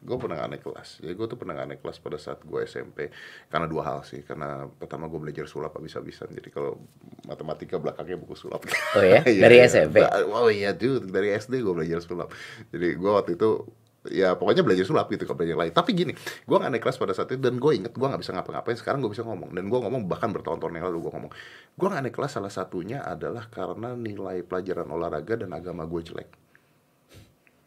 [0.00, 1.04] Gue pernah naik kelas.
[1.04, 3.12] Jadi gue tuh pernah naik kelas pada saat gue SMP
[3.52, 4.24] karena dua hal sih.
[4.24, 6.32] Karena pertama gue belajar sulap habis-habisan.
[6.32, 6.80] Jadi kalau
[7.28, 8.64] matematika belakangnya buku sulap.
[8.96, 9.20] Oh ya?
[9.28, 9.68] Iya, Dari iya.
[9.68, 10.00] SMP?
[10.24, 12.32] Oh iya dude, dari SD gue belajar sulap.
[12.72, 13.68] Jadi gue waktu itu
[14.08, 15.72] ya pokoknya belajar sulap gitu kalau belajar lain.
[15.76, 18.32] Tapi gini, gue gak naik kelas pada saat itu dan gue inget gue gak bisa
[18.32, 18.76] ngapa-ngapain.
[18.80, 21.32] Sekarang gue bisa ngomong dan gue ngomong bahkan bertahun-tahun yang lalu gue ngomong.
[21.76, 26.30] Gue gak naik kelas salah satunya adalah karena nilai pelajaran olahraga dan agama gue jelek.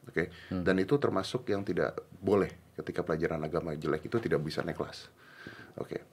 [0.03, 4.77] Oke, dan itu termasuk yang tidak boleh ketika pelajaran agama jelek itu tidak bisa naik
[4.77, 5.07] kelas.
[5.79, 6.05] Oke,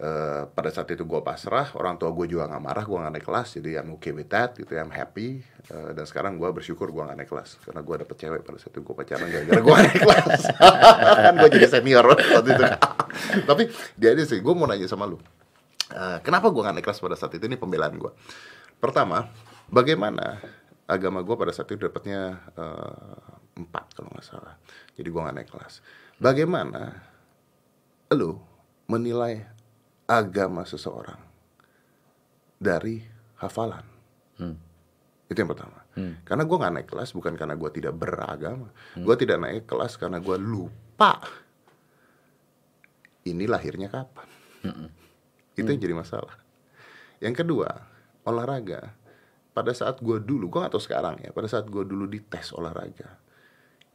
[0.00, 3.26] Eh, pada saat itu gue pasrah, orang tua gue juga nggak marah, gue nggak naik
[3.28, 5.44] kelas, jadi I'm okay with that, gitu, I'm happy.
[5.68, 8.72] Eh, dan sekarang gue bersyukur gue nggak naik kelas, karena gue dapet cewek pada saat
[8.72, 10.42] itu gue pacaran gara-gara gue naik kelas.
[11.28, 12.64] kan gue jadi senior waktu itu.
[13.52, 13.62] Tapi
[14.00, 15.20] dia aja sih, gue mau nanya sama lu,
[15.92, 17.44] Eh, kenapa gue nggak naik kelas pada saat itu?
[17.44, 18.12] Ini pembelaan gue.
[18.80, 19.28] Pertama,
[19.68, 20.40] bagaimana
[20.88, 22.40] agama gue pada saat itu dapatnya
[23.60, 24.56] empat kalau nggak salah.
[24.96, 25.84] Jadi gue nggak naik kelas.
[26.16, 26.96] Bagaimana
[28.16, 28.40] lu
[28.88, 29.44] menilai
[30.06, 31.20] agama seseorang
[32.58, 33.02] dari
[33.38, 33.84] hafalan?
[35.30, 35.80] Itu yang pertama.
[36.24, 38.68] Karena gue nggak naik kelas bukan karena gue tidak beragama.
[38.96, 41.20] Gue tidak naik kelas karena gue lupa
[43.22, 44.28] ini lahirnya kapan.
[45.54, 46.34] Itu yang jadi masalah.
[47.22, 47.68] Yang kedua,
[48.26, 48.98] olahraga.
[49.52, 51.30] Pada saat gue dulu, gue gak tahu sekarang ya.
[51.30, 53.20] Pada saat gue dulu dites olahraga,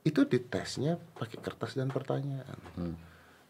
[0.05, 2.61] itu ditesnya pakai kertas dan pertanyaan.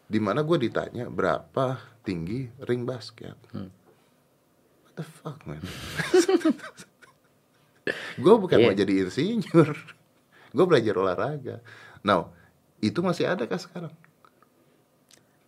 [0.08, 3.36] Di mana gue ditanya berapa tinggi ring basket.
[3.52, 5.60] What the fuck man?
[8.22, 8.64] gue bukan Iya.
[8.64, 9.76] mau jadi insinyur.
[10.56, 11.56] gue belajar olahraga.
[12.00, 12.32] Now,
[12.80, 13.92] itu masih ada kah sekarang?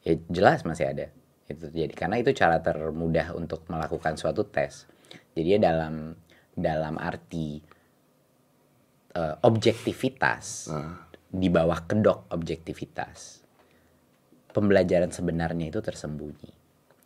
[0.05, 1.07] Ya jelas masih ada.
[1.49, 4.89] Itu jadi karena itu cara termudah untuk melakukan suatu tes.
[5.33, 6.17] Jadi ya dalam
[6.53, 7.65] dalam arti
[9.11, 13.40] eh, objektivitas Nah, di bawah kedok objektivitas.
[14.51, 16.53] Pembelajaran sebenarnya itu tersembunyi.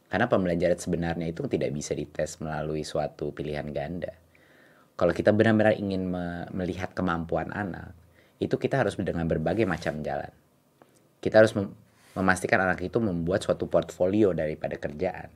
[0.09, 4.14] Karena pembelajaran sebenarnya itu tidak bisa dites melalui suatu pilihan ganda.
[4.94, 7.92] Kalau kita benar-benar ingin me- melihat kemampuan anak,
[8.38, 10.30] itu kita harus dengan berbagai macam jalan.
[11.18, 11.74] Kita harus mem-
[12.14, 15.28] memastikan anak itu membuat suatu portfolio daripada kerjaan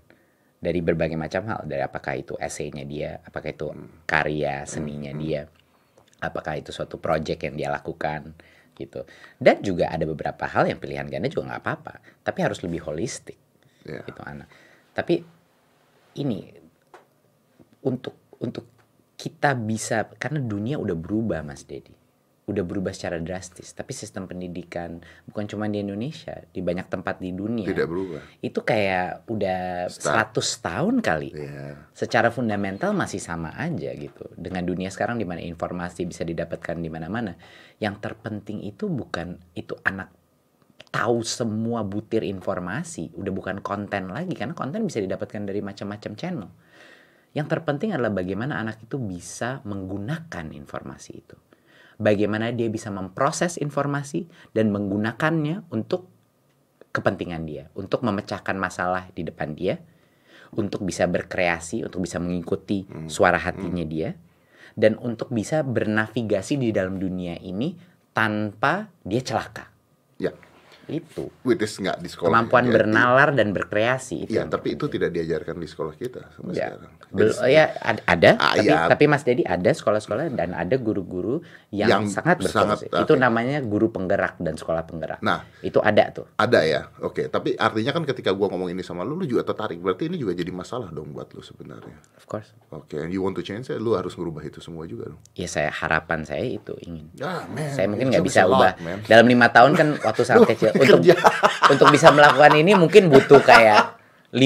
[0.58, 3.70] dari berbagai macam hal, dari apakah itu esainya dia, apakah itu
[4.06, 5.46] karya seninya dia,
[6.18, 8.34] apakah itu suatu project yang dia lakukan
[8.78, 9.02] gitu.
[9.36, 13.36] Dan juga ada beberapa hal yang pilihan ganda juga nggak apa-apa, tapi harus lebih holistik
[13.82, 14.06] ya.
[14.06, 14.46] gitu anak.
[14.94, 15.20] Tapi
[16.22, 16.38] ini
[17.84, 18.64] untuk untuk
[19.18, 21.90] kita bisa karena dunia udah berubah Mas Dedi.
[22.48, 27.36] Udah berubah secara drastis, tapi sistem pendidikan bukan cuma di Indonesia, di banyak tempat di
[27.36, 27.68] dunia.
[27.68, 28.20] Tidak berubah.
[28.40, 30.40] Itu kayak udah Start.
[30.40, 31.30] 100 tahun kali.
[31.36, 31.76] Ya.
[31.92, 34.32] Secara fundamental masih sama aja gitu.
[34.32, 37.36] Dengan dunia sekarang di mana informasi bisa didapatkan di mana-mana.
[37.76, 40.08] Yang terpenting itu bukan itu anak
[40.88, 46.48] tahu semua butir informasi, udah bukan konten lagi karena konten bisa didapatkan dari macam-macam channel.
[47.36, 51.36] Yang terpenting adalah bagaimana anak itu bisa menggunakan informasi itu.
[51.98, 56.06] Bagaimana dia bisa memproses informasi dan menggunakannya untuk
[56.94, 59.82] kepentingan dia, untuk memecahkan masalah di depan dia,
[60.54, 64.14] untuk bisa berkreasi, untuk bisa mengikuti suara hatinya dia,
[64.78, 67.74] dan untuk bisa bernavigasi di dalam dunia ini
[68.14, 69.66] tanpa dia celaka.
[70.18, 70.34] Ya.
[70.88, 74.88] itu which is nggak di sekolah kemampuan Jadi- bernalar dan berkreasi itu Iya, tapi itu
[74.88, 76.92] tidak diajarkan di sekolah kita sampai Ya, sekarang.
[77.10, 78.86] Bel- ya ad- ada, Ah, tapi ya.
[78.86, 82.86] tapi Mas Dedi ada sekolah-sekolah dan ada guru-guru yang, Yang sangat berfungsi.
[82.86, 85.20] sangat, Itu namanya guru penggerak dan sekolah penggerak.
[85.20, 85.44] Nah.
[85.58, 86.26] itu ada tuh.
[86.34, 87.26] ada ya, oke.
[87.26, 89.76] Tapi artinya kan ketika gua ngomong ini sama lu, lu juga tertarik.
[89.76, 91.98] Berarti ini juga jadi masalah dong buat lu sebenarnya.
[92.14, 92.54] Of course.
[92.70, 95.20] Oke, and you want to change it, lu harus merubah itu semua juga dong.
[95.32, 97.10] Ya saya harapan saya itu ingin.
[97.12, 97.68] Ya, man.
[97.68, 98.98] saya mungkin nggak bisa lot, ubah man.
[99.04, 101.00] dalam lima tahun kan waktu sangat kecil untuk
[101.66, 103.98] untuk bisa melakukan ini mungkin butuh kayak
[104.30, 104.44] 15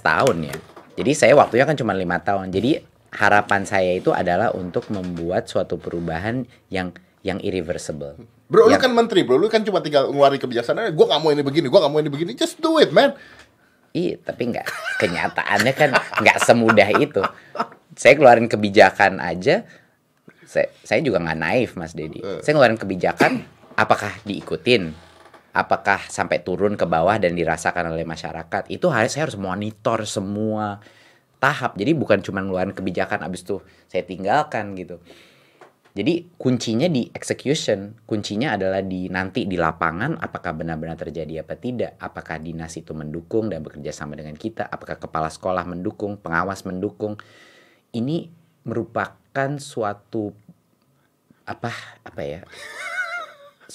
[0.00, 0.56] tahun ya
[0.94, 2.82] jadi saya waktunya kan cuma lima tahun jadi
[3.14, 6.90] harapan saya itu adalah untuk membuat suatu perubahan yang
[7.24, 9.40] yang irreversible Bro, lu Yang- kan menteri, bro.
[9.40, 10.92] Lu kan cuma tinggal ngeluarin kebijaksanaan.
[10.92, 12.36] Gua nggak mau ini begini, gua nggak mau ini begini.
[12.36, 13.16] Just do it, man.
[13.96, 14.66] Iya, tapi nggak
[15.00, 15.90] kenyataannya kan
[16.20, 17.24] nggak semudah itu.
[17.96, 19.64] Saya keluarin kebijakan aja,
[20.44, 22.20] saya, saya juga nggak naif, Mas Dedi.
[22.20, 23.46] Saya ngeluarin kebijakan,
[23.78, 24.92] apakah diikutin?
[25.54, 28.66] Apakah sampai turun ke bawah dan dirasakan oleh masyarakat?
[28.74, 30.82] Itu harus saya harus monitor semua
[31.38, 31.78] tahap.
[31.78, 34.98] Jadi bukan cuma ngeluarin kebijakan abis itu saya tinggalkan gitu.
[35.94, 41.94] Jadi kuncinya di execution, kuncinya adalah di nanti di lapangan apakah benar-benar terjadi apa tidak,
[42.02, 47.14] apakah dinas itu mendukung dan bekerja sama dengan kita, apakah kepala sekolah mendukung, pengawas mendukung.
[47.94, 48.26] Ini
[48.66, 50.34] merupakan suatu
[51.46, 51.70] apa
[52.02, 52.42] apa ya?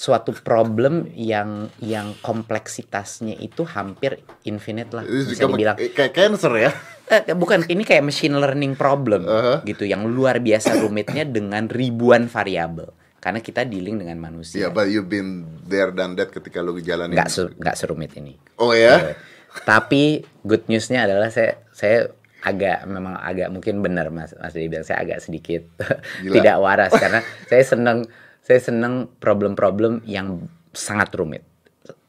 [0.00, 6.52] Suatu problem yang yang kompleksitasnya itu hampir infinite lah Ini bisa kayak- dibilang kayak cancer
[6.58, 6.70] ya.
[7.06, 9.60] Eh, bukan ini kayak machine learning problem Uh-huh.
[9.62, 12.88] gitu yang luar biasa rumitnya dengan ribuan variabel
[13.18, 15.30] karena kita dealing dengan manusia Iya, but you've been
[15.62, 17.12] there dan that ketika lu ngejalanin.
[17.12, 19.12] nggak su- nggak serumit ini Oh ya?
[19.60, 22.08] tapi good newsnya adalah saya saya
[22.40, 25.66] agak memang agak mungkin benar mas mas Dedi bilang saya agak sedikit
[26.24, 28.06] tidak waras karena saya senang
[28.40, 31.44] saya senang problem-problem yang sangat rumit.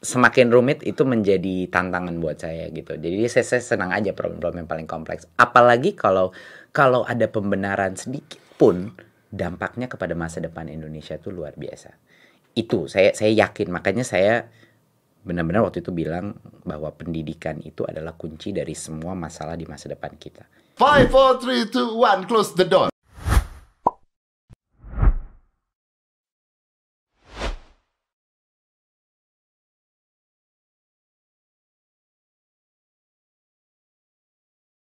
[0.02, 2.98] Semakin rumit itu menjadi tantangan buat saya gitu.
[2.98, 5.26] Jadi saya, saya senang aja problem-problem yang paling kompleks.
[5.38, 6.30] Apalagi kalau
[6.70, 8.94] kalau ada pembenaran sedikit pun
[9.32, 11.96] dampaknya kepada masa depan Indonesia itu luar biasa.
[12.52, 13.72] Itu saya saya yakin.
[13.72, 14.46] Makanya saya
[15.22, 20.14] benar-benar waktu itu bilang bahwa pendidikan itu adalah kunci dari semua masalah di masa depan
[20.18, 20.44] kita.
[20.76, 22.91] Five, four, three, two, one, close the door.